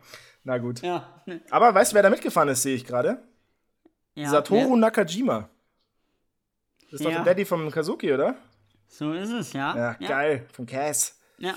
Na 0.43 0.58
gut. 0.58 0.82
ja. 0.82 1.21
Aber 1.52 1.73
weißt 1.73 1.91
du, 1.91 1.95
wer 1.95 2.04
da 2.04 2.10
mitgefahren 2.10 2.49
ist, 2.49 2.63
sehe 2.63 2.75
ich 2.75 2.86
gerade? 2.86 3.19
ja 4.15 4.30
Satoru 4.30 4.71
wer- 4.71 4.78
Nakajima. 4.78 5.49
Das 6.91 6.99
ist 6.99 7.06
doch 7.06 7.12
Ja. 7.12 7.17
der 7.17 7.25
Daddy 7.34 7.45
vom 7.45 7.69
Kazuki, 7.71 8.12
oder? 8.12 8.36
So 8.89 9.13
ist 9.13 9.32
es, 9.32 9.54
ja. 9.54 9.75
Ja, 9.78 9.93
geil, 9.93 10.45
vom 10.52 10.65
Cass. 10.65 11.15
Ja. 11.38 11.56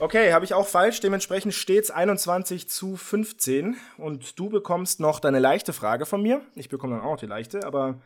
Okay, 0.00 0.32
habe 0.32 0.44
ich 0.44 0.52
auch 0.52 0.66
falsch. 0.66 1.00
Dementsprechend 1.00 1.54
steht 1.54 1.84
es 1.84 1.90
21 1.90 2.68
zu 2.68 2.96
15. 2.96 3.76
Und 3.96 4.38
du 4.38 4.50
bekommst 4.50 4.98
noch 4.98 5.20
deine 5.20 5.38
leichte 5.38 5.72
Frage 5.72 6.04
von 6.04 6.20
mir. 6.20 6.42
Ich 6.56 6.68
bekomme 6.68 6.96
dann 6.96 7.04
auch 7.04 7.16
die 7.16 7.26
leichte, 7.26 7.64
aber 7.64 8.00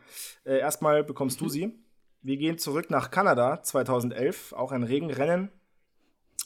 äh, 0.45 0.59
erstmal 0.59 1.03
bekommst 1.03 1.41
du 1.41 1.49
sie. 1.49 1.73
Wir 2.21 2.37
gehen 2.37 2.59
zurück 2.59 2.91
nach 2.91 3.09
Kanada 3.09 3.63
2011, 3.63 4.53
auch 4.53 4.71
ein 4.71 4.83
Regenrennen. 4.83 5.49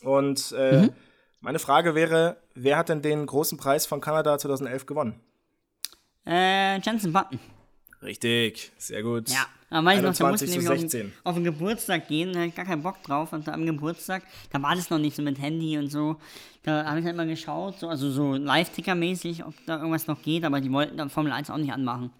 Und 0.01 0.53
äh, 0.53 0.89
meine 1.41 1.59
Frage 1.59 1.93
wäre, 1.93 2.37
wer 2.55 2.77
hat 2.77 2.87
denn 2.89 3.01
den 3.01 3.25
großen 3.25 3.57
Preis 3.57 3.85
von 3.85 3.99
Kanada 3.99 4.37
2011 4.37 4.85
gewonnen? 4.85 5.19
Äh, 6.25 6.79
Jensen 6.79 7.11
Button. 7.11 7.39
Richtig, 8.01 8.71
sehr 8.77 9.03
gut. 9.03 9.29
Ja. 9.29 9.45
Weiß 9.73 9.97
ich 9.97 10.03
noch, 10.03 10.15
da 10.15 10.29
musste 10.29 10.45
21 10.45 10.49
ich 10.49 10.55
nämlich 10.55 10.69
auf 10.69 10.79
den, 10.79 10.89
16. 10.89 11.13
auf 11.23 11.35
den 11.35 11.43
Geburtstag 11.43 12.07
gehen, 12.07 12.33
da 12.33 12.39
hatte 12.39 12.49
ich 12.49 12.55
gar 12.55 12.65
keinen 12.65 12.83
Bock 12.83 13.01
drauf. 13.03 13.33
Und 13.33 13.47
am 13.49 13.65
Geburtstag, 13.65 14.23
da 14.51 14.61
war 14.61 14.75
das 14.75 14.89
noch 14.89 14.99
nicht 14.99 15.15
so 15.15 15.21
mit 15.21 15.39
Handy 15.41 15.77
und 15.77 15.89
so. 15.89 16.17
Da 16.63 16.85
habe 16.85 16.99
ich 16.99 17.05
halt 17.05 17.17
mal 17.17 17.27
geschaut, 17.27 17.79
so, 17.79 17.87
also 17.87 18.11
so 18.11 18.33
Live-Ticker-mäßig, 18.33 19.45
ob 19.45 19.53
da 19.65 19.77
irgendwas 19.77 20.07
noch 20.07 20.21
geht, 20.21 20.45
aber 20.45 20.61
die 20.61 20.71
wollten 20.71 20.97
dann 20.97 21.09
Formel 21.09 21.31
1 21.31 21.49
auch 21.49 21.57
nicht 21.57 21.73
anmachen. 21.73 22.11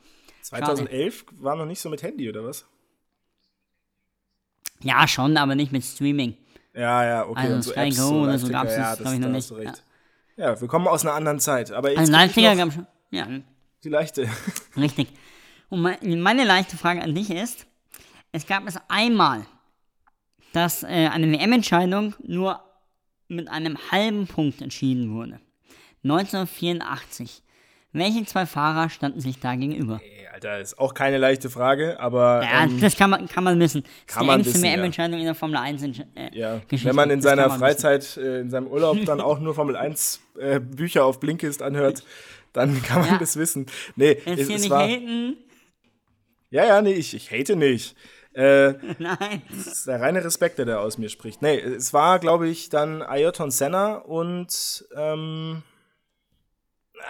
2011 0.42 1.26
war 1.40 1.56
noch 1.56 1.66
nicht 1.66 1.80
so 1.80 1.90
mit 1.90 2.04
Handy, 2.04 2.28
oder 2.30 2.44
was? 2.44 2.66
Ja, 4.82 5.08
schon, 5.08 5.38
aber 5.38 5.56
nicht 5.56 5.72
mit 5.72 5.84
Streaming. 5.84 6.36
Ja, 6.74 7.06
ja, 7.06 7.26
okay. 7.28 7.40
Also 7.40 7.56
und 7.56 7.62
so 7.62 7.72
Sky 7.72 7.80
Apps, 7.80 7.98
Go 7.98 8.04
so 8.04 8.16
oder 8.16 8.38
so 8.40 8.48
Live-Ticker, 8.48 8.52
gab's 8.52 8.72
ja, 8.72 8.78
das, 8.78 8.90
das, 8.90 9.00
glaub 9.00 9.14
ich, 9.14 9.20
noch 9.20 9.30
nicht. 9.30 9.52
recht. 9.52 9.84
Ja, 10.36 10.60
wir 10.60 10.68
kommen 10.68 10.88
aus 10.88 11.06
einer 11.06 11.14
anderen 11.14 11.40
Zeit. 11.40 11.72
Aber 11.72 11.90
Also 11.96 12.12
Live-Ticker 12.12 12.56
gab 12.56 12.74
schon. 12.74 12.88
Ja, 13.12 13.28
die 13.84 13.90
leichte. 13.90 14.28
richtig. 14.76 15.08
Und 15.74 15.82
mein, 15.82 16.22
meine 16.22 16.44
leichte 16.44 16.78
Frage 16.78 17.02
an 17.02 17.16
dich 17.16 17.32
ist: 17.32 17.66
Es 18.32 18.46
gab 18.46 18.68
es 18.68 18.76
einmal, 18.90 19.44
dass 20.52 20.84
äh, 20.84 21.10
eine 21.12 21.32
WM-Entscheidung 21.32 22.14
nur 22.24 22.60
mit 23.28 23.48
einem 23.50 23.76
halben 23.92 24.28
Punkt 24.28 24.62
entschieden 24.62 25.16
wurde. 25.16 25.40
1984. 26.04 27.42
Welche 27.96 28.24
zwei 28.26 28.46
Fahrer 28.46 28.90
standen 28.90 29.20
sich 29.20 29.40
da 29.40 29.56
gegenüber? 29.56 30.00
Ey, 30.04 30.28
Alter, 30.34 30.60
ist 30.60 30.78
auch 30.80 30.94
keine 30.94 31.18
leichte 31.18 31.50
Frage, 31.50 32.00
aber 32.00 32.44
Ja, 32.44 32.64
ähm, 32.66 32.80
das 32.80 32.96
kann 32.96 33.10
man, 33.12 33.28
kann 33.28 33.44
man 33.44 33.60
wissen. 33.60 33.84
Das 33.84 34.16
ist 34.16 34.22
die 34.22 34.26
man 34.26 34.40
engste 34.42 34.54
wissen, 34.56 34.66
ja. 34.66 34.72
WM-Entscheidung 34.74 35.20
in 35.20 35.26
der 35.26 35.36
Formel 35.36 35.58
1 35.58 35.82
Entsch- 35.84 36.06
äh, 36.16 36.38
ja, 36.38 36.58
Geschichte. 36.68 36.90
wenn 36.90 36.96
man 36.96 37.10
in 37.12 37.20
Das 37.20 37.24
seiner 37.30 37.48
man. 37.48 37.60
Freizeit, 37.60 38.18
äh, 38.18 38.42
in 38.42 38.50
seinem 38.50 38.68
Urlaub 38.68 38.98
dann 39.06 39.22
auch 39.22 39.40
nur 39.40 39.54
Formel 39.56 39.76
1 39.76 40.22
äh, 40.40 40.60
Bücher 40.60 41.06
auf 41.06 41.20
Blinkist 41.20 41.62
anhört, 41.64 42.04
dann 42.52 42.82
kann 42.84 43.02
man 43.02 43.10
Ja. 43.10 43.18
das 43.20 43.38
wissen. 43.38 43.68
Nee, 43.96 44.18
Jetzt 44.26 44.28
es, 44.42 44.48
hier 44.48 44.56
es 44.56 44.62
nicht 44.64 44.72
war. 44.72 44.88
Ja, 46.54 46.66
ja, 46.68 46.82
nee, 46.84 46.94
ich, 46.94 47.16
ich 47.16 47.32
hate 47.32 47.56
nicht. 47.56 47.96
Äh, 48.34 48.74
Nein. 49.00 49.42
Das 49.50 49.66
ist 49.66 49.88
der 49.88 50.00
reine 50.00 50.24
Respekt, 50.24 50.60
der 50.60 50.66
da 50.66 50.78
aus 50.78 51.00
mir 51.00 51.10
spricht. 51.10 51.42
Nee, 51.42 51.58
es 51.60 51.94
war, 51.94 52.20
glaube 52.20 52.48
ich, 52.48 52.70
dann 52.70 53.02
Ayrton 53.02 53.50
Senna 53.50 53.96
und 53.96 54.86
ähm, 54.96 55.64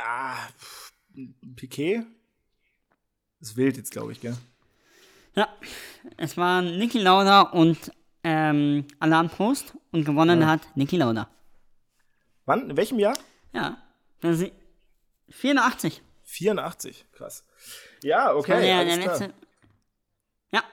ah, 0.05 0.37
Piquet. 1.57 2.05
ist 3.41 3.57
wild 3.57 3.75
jetzt, 3.75 3.91
glaube 3.91 4.13
ich, 4.13 4.21
gell? 4.21 4.37
Ja, 5.35 5.49
es 6.15 6.37
waren 6.37 6.77
Niki 6.77 6.99
Lauda 6.99 7.41
und 7.41 7.91
ähm, 8.23 8.85
Alain 8.99 9.27
Prost 9.27 9.73
und 9.91 10.05
gewonnen 10.05 10.47
hat 10.47 10.61
Niki 10.75 10.95
Lauda. 10.95 11.27
Wann? 12.45 12.69
In 12.69 12.77
welchem 12.77 12.97
Jahr? 12.97 13.17
Ja, 13.51 13.77
das 14.21 14.39
ist 14.39 14.53
84. 15.31 16.01
84. 16.23 17.05
Krass. 17.11 17.43
Ja, 18.03 18.35
okay. 18.35 18.61
der, 18.61 18.85
der 18.85 18.97
letzte. 18.97 19.33
Ja, 20.51 20.63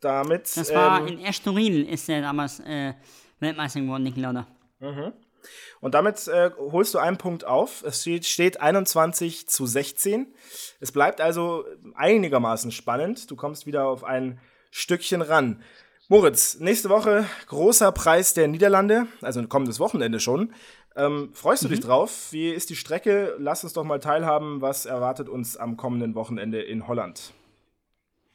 Damit. 0.00 0.56
das 0.56 0.72
war 0.74 1.00
ähm, 1.00 1.08
in 1.08 1.24
Estoril 1.24 1.88
ist 1.88 2.08
er 2.08 2.22
damals 2.22 2.60
äh, 2.60 2.94
Weltmeister 3.40 3.80
geworden, 3.80 4.02
Niki 4.02 4.20
Lauda. 4.20 4.46
Und 5.80 5.94
damit 5.94 6.26
äh, 6.28 6.50
holst 6.58 6.94
du 6.94 6.98
einen 6.98 7.18
Punkt 7.18 7.44
auf. 7.44 7.82
Es 7.84 8.02
steht, 8.02 8.26
steht 8.26 8.60
21 8.60 9.48
zu 9.48 9.66
16. 9.66 10.26
Es 10.80 10.92
bleibt 10.92 11.20
also 11.20 11.64
einigermaßen 11.94 12.72
spannend. 12.72 13.30
Du 13.30 13.36
kommst 13.36 13.66
wieder 13.66 13.86
auf 13.86 14.04
ein 14.04 14.40
Stückchen 14.70 15.22
ran. 15.22 15.62
Moritz, 16.08 16.58
nächste 16.58 16.88
Woche 16.88 17.26
großer 17.48 17.92
Preis 17.92 18.32
der 18.32 18.48
Niederlande, 18.48 19.06
also 19.20 19.46
kommendes 19.46 19.78
Wochenende 19.78 20.20
schon. 20.20 20.54
Ähm, 20.98 21.30
freust 21.32 21.62
du 21.62 21.68
dich 21.68 21.78
drauf? 21.78 22.32
Wie 22.32 22.50
ist 22.50 22.70
die 22.70 22.76
Strecke? 22.76 23.36
Lass 23.38 23.62
uns 23.62 23.72
doch 23.72 23.84
mal 23.84 24.00
teilhaben, 24.00 24.60
was 24.60 24.84
erwartet 24.84 25.28
uns 25.28 25.56
am 25.56 25.76
kommenden 25.76 26.16
Wochenende 26.16 26.60
in 26.60 26.88
Holland. 26.88 27.32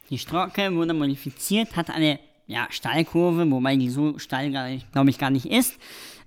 Die 0.10 0.18
Strecke 0.18 0.74
wurde 0.74 0.94
modifiziert, 0.94 1.76
hat 1.76 1.90
eine 1.90 2.20
ja, 2.48 2.68
Steilkurve, 2.70 3.50
wobei 3.52 3.76
die 3.76 3.90
so 3.90 4.18
steil, 4.18 4.52
glaube 4.92 5.10
ich, 5.10 5.18
gar 5.18 5.30
nicht 5.30 5.46
ist. 5.46 5.78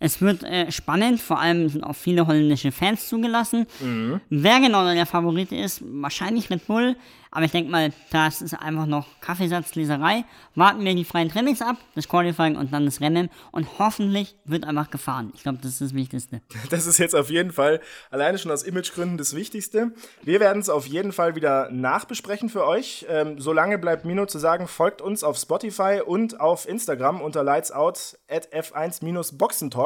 Es 0.01 0.21
wird 0.21 0.43
äh, 0.43 0.71
spannend, 0.71 1.21
vor 1.21 1.41
allem 1.41 1.69
sind 1.69 1.85
auch 1.85 1.95
viele 1.97 2.27
holländische 2.27 2.73
Fans 2.73 3.09
zugelassen. 3.09 3.67
Wer 4.31 4.61
genau 4.61 4.85
der 4.93 5.07
Favorit 5.07 5.53
ist, 5.53 5.83
wahrscheinlich 5.85 6.51
Red 6.51 6.67
Bull, 6.67 6.97
aber 7.37 7.45
ich 7.45 7.51
denke 7.51 7.71
mal, 7.71 7.93
das 8.13 8.41
ist 8.41 8.55
einfach 8.55 8.87
noch 8.87 9.07
Kaffeesatzleserei. 9.21 10.25
Warten 10.55 10.83
wir 10.83 10.95
die 10.95 11.05
freien 11.05 11.29
Trainings 11.29 11.61
ab, 11.61 11.77
das 11.95 12.09
Qualifying 12.09 12.57
und 12.57 12.73
dann 12.73 12.87
das 12.87 13.03
Rennen 13.03 13.29
und 13.51 13.79
hoffentlich 13.79 14.37
wird 14.47 14.65
einfach 14.65 14.91
gefahren. 14.91 15.33
Ich 15.35 15.43
glaube, 15.43 15.59
das 15.61 15.73
ist 15.73 15.81
das 15.83 15.95
Wichtigste. 15.95 16.41
Das 16.71 16.87
ist 16.87 16.99
jetzt 16.99 17.15
auf 17.15 17.31
jeden 17.31 17.53
Fall 17.53 17.81
alleine 18.11 18.39
schon 18.39 18.51
aus 18.51 18.63
Imagegründen 18.63 19.19
das 19.19 19.35
Wichtigste. 19.35 19.93
Wir 20.23 20.41
werden 20.41 20.61
es 20.61 20.69
auf 20.69 20.87
jeden 20.87 21.13
Fall 21.13 21.37
wieder 21.37 21.71
nachbesprechen 21.71 22.49
für 22.49 22.67
euch. 22.67 23.07
Ähm, 23.09 23.39
solange 23.39 23.79
bleibt 23.79 24.05
mir 24.05 24.15
nur 24.15 24.29
zu 24.29 24.39
sagen, 24.39 24.67
folgt 24.67 25.03
uns 25.03 25.23
auf 25.23 25.37
Spotify 25.37 26.01
und 26.05 26.41
auf 26.41 26.67
Instagram 26.67 27.21
unter 27.21 27.45
lightsout 27.45 28.17
at 28.29 28.53
f1-boxentalk. 28.53 29.86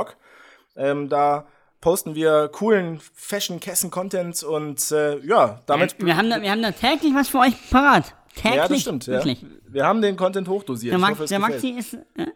Ähm, 0.77 1.09
da 1.09 1.47
posten 1.81 2.15
wir 2.15 2.49
coolen 2.49 3.01
Fashion-Kessen-Content 3.15 4.43
und 4.43 4.91
äh, 4.93 5.19
ja, 5.21 5.61
damit. 5.67 5.97
Wir 5.99 6.17
haben, 6.17 6.31
da, 6.31 6.41
wir 6.41 6.51
haben 6.51 6.63
da 6.63 6.73
täglich 6.73 7.15
was 7.15 7.29
für 7.29 7.39
euch 7.39 7.55
parat. 7.71 8.15
Täglich, 8.35 8.55
ja, 8.55 8.69
das 8.69 8.81
stimmt. 8.81 9.07
Ja. 9.07 9.25
Wir 9.69 9.87
haben 9.87 10.03
den 10.03 10.17
Content 10.17 10.49
hochdosiert. 10.49 10.93
Der, 10.93 10.99
Max, 10.99 11.19
hoffe, 11.19 11.27
der. 11.27 11.39
Maxi 11.39 11.71
ist. 11.71 11.95
Äh, 11.95 12.27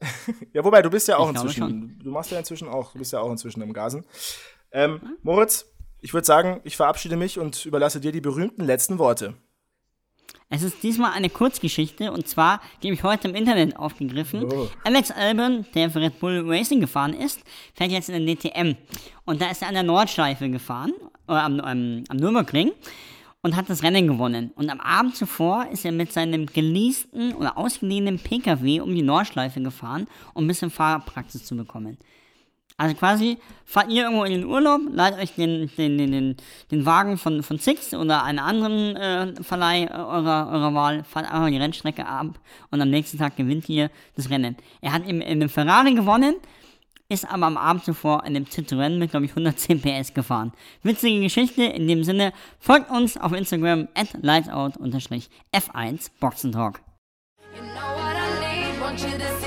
Ja, 0.52 0.64
wobei, 0.64 0.82
du 0.82 0.90
bist 0.90 1.08
ja 1.08 1.16
auch 1.16 1.30
Ich 1.30 1.36
inzwischen. 1.36 1.98
Du 2.02 2.10
machst 2.10 2.30
ja 2.30 2.38
inzwischen 2.38 2.68
auch, 2.68 2.92
du 2.92 2.98
bist 2.98 3.12
ja 3.12 3.20
auch 3.20 3.30
inzwischen 3.30 3.62
im 3.62 3.72
Gasen. 3.72 4.04
Ähm, 4.70 5.16
Moritz, 5.22 5.66
ich 6.00 6.14
würde 6.14 6.26
sagen, 6.26 6.60
ich 6.64 6.76
verabschiede 6.76 7.16
mich 7.16 7.38
und 7.38 7.66
überlasse 7.66 8.00
dir 8.00 8.12
die 8.12 8.20
berühmten 8.20 8.64
letzten 8.64 8.98
Worte. 8.98 9.34
Es 10.50 10.62
ist 10.62 10.82
diesmal 10.82 11.12
eine 11.12 11.28
Kurzgeschichte 11.28 12.10
und 12.10 12.26
zwar, 12.26 12.62
die 12.82 12.88
habe 12.88 12.94
ich 12.94 13.02
heute 13.02 13.28
im 13.28 13.34
Internet 13.34 13.76
aufgegriffen. 13.76 14.44
Oh. 14.44 14.68
Alex 14.82 15.10
Albon, 15.10 15.66
der 15.74 15.90
für 15.90 16.00
Red 16.00 16.18
Bull 16.20 16.42
Racing 16.46 16.80
gefahren 16.80 17.12
ist, 17.12 17.40
fährt 17.74 17.90
jetzt 17.90 18.08
in 18.08 18.24
der 18.24 18.34
DTM. 18.34 18.74
Und 19.26 19.42
da 19.42 19.50
ist 19.50 19.60
er 19.60 19.68
an 19.68 19.74
der 19.74 19.82
Nordschleife 19.82 20.48
gefahren, 20.48 20.94
oder 21.26 21.44
am, 21.44 21.60
am, 21.60 22.04
am 22.08 22.16
Nürburgring 22.16 22.72
und 23.42 23.56
hat 23.56 23.68
das 23.68 23.82
Rennen 23.82 24.06
gewonnen. 24.06 24.52
Und 24.56 24.70
am 24.70 24.80
Abend 24.80 25.16
zuvor 25.16 25.66
ist 25.70 25.84
er 25.84 25.92
mit 25.92 26.12
seinem 26.12 26.46
geleasten 26.46 27.34
oder 27.34 27.56
ausgeliehenen 27.58 28.18
PKW 28.18 28.80
um 28.80 28.94
die 28.94 29.02
Nordschleife 29.02 29.60
gefahren, 29.60 30.06
um 30.34 30.44
ein 30.44 30.48
bisschen 30.48 30.70
Fahrpraxis 30.70 31.44
zu 31.44 31.56
bekommen. 31.56 31.98
Also 32.80 32.94
quasi, 32.94 33.38
fahrt 33.64 33.90
ihr 33.90 34.04
irgendwo 34.04 34.22
in 34.22 34.32
den 34.32 34.44
Urlaub, 34.44 34.80
leiht 34.92 35.18
euch 35.18 35.34
den, 35.34 35.68
den, 35.76 35.98
den, 35.98 36.12
den, 36.12 36.36
den 36.70 36.86
Wagen 36.86 37.18
von, 37.18 37.42
von 37.42 37.58
Six 37.58 37.92
oder 37.92 38.22
einen 38.22 38.38
anderen 38.38 38.94
äh, 38.94 39.42
Verleih 39.42 39.86
äh, 39.86 39.90
eurer, 39.90 40.48
eurer 40.52 40.74
Wahl, 40.74 41.02
fahrt 41.02 41.26
einfach 41.26 41.48
die 41.48 41.56
Rennstrecke 41.56 42.06
ab 42.06 42.38
und 42.70 42.80
am 42.80 42.88
nächsten 42.88 43.18
Tag 43.18 43.36
gewinnt 43.36 43.68
ihr 43.68 43.90
das 44.14 44.30
Rennen. 44.30 44.56
Er 44.80 44.92
hat 44.92 45.08
im, 45.08 45.20
in 45.20 45.42
einem 45.42 45.48
Ferrari 45.48 45.94
gewonnen, 45.94 46.36
ist 47.08 47.28
aber 47.28 47.46
am 47.46 47.56
Abend 47.56 47.84
zuvor 47.84 48.24
in 48.24 48.34
dem 48.34 48.44
Citroën 48.44 48.96
mit, 48.96 49.10
glaube 49.10 49.26
ich, 49.26 49.32
110 49.32 49.82
PS 49.82 50.14
gefahren. 50.14 50.52
Witzige 50.84 51.20
Geschichte, 51.20 51.64
in 51.64 51.88
dem 51.88 52.04
Sinne, 52.04 52.32
folgt 52.60 52.92
uns 52.92 53.16
auf 53.16 53.32
Instagram 53.32 53.88
at 53.94 54.12
lightsout-f1 54.22 56.10
Boxentalk. 56.20 56.80
You 57.56 57.62
know 59.18 59.37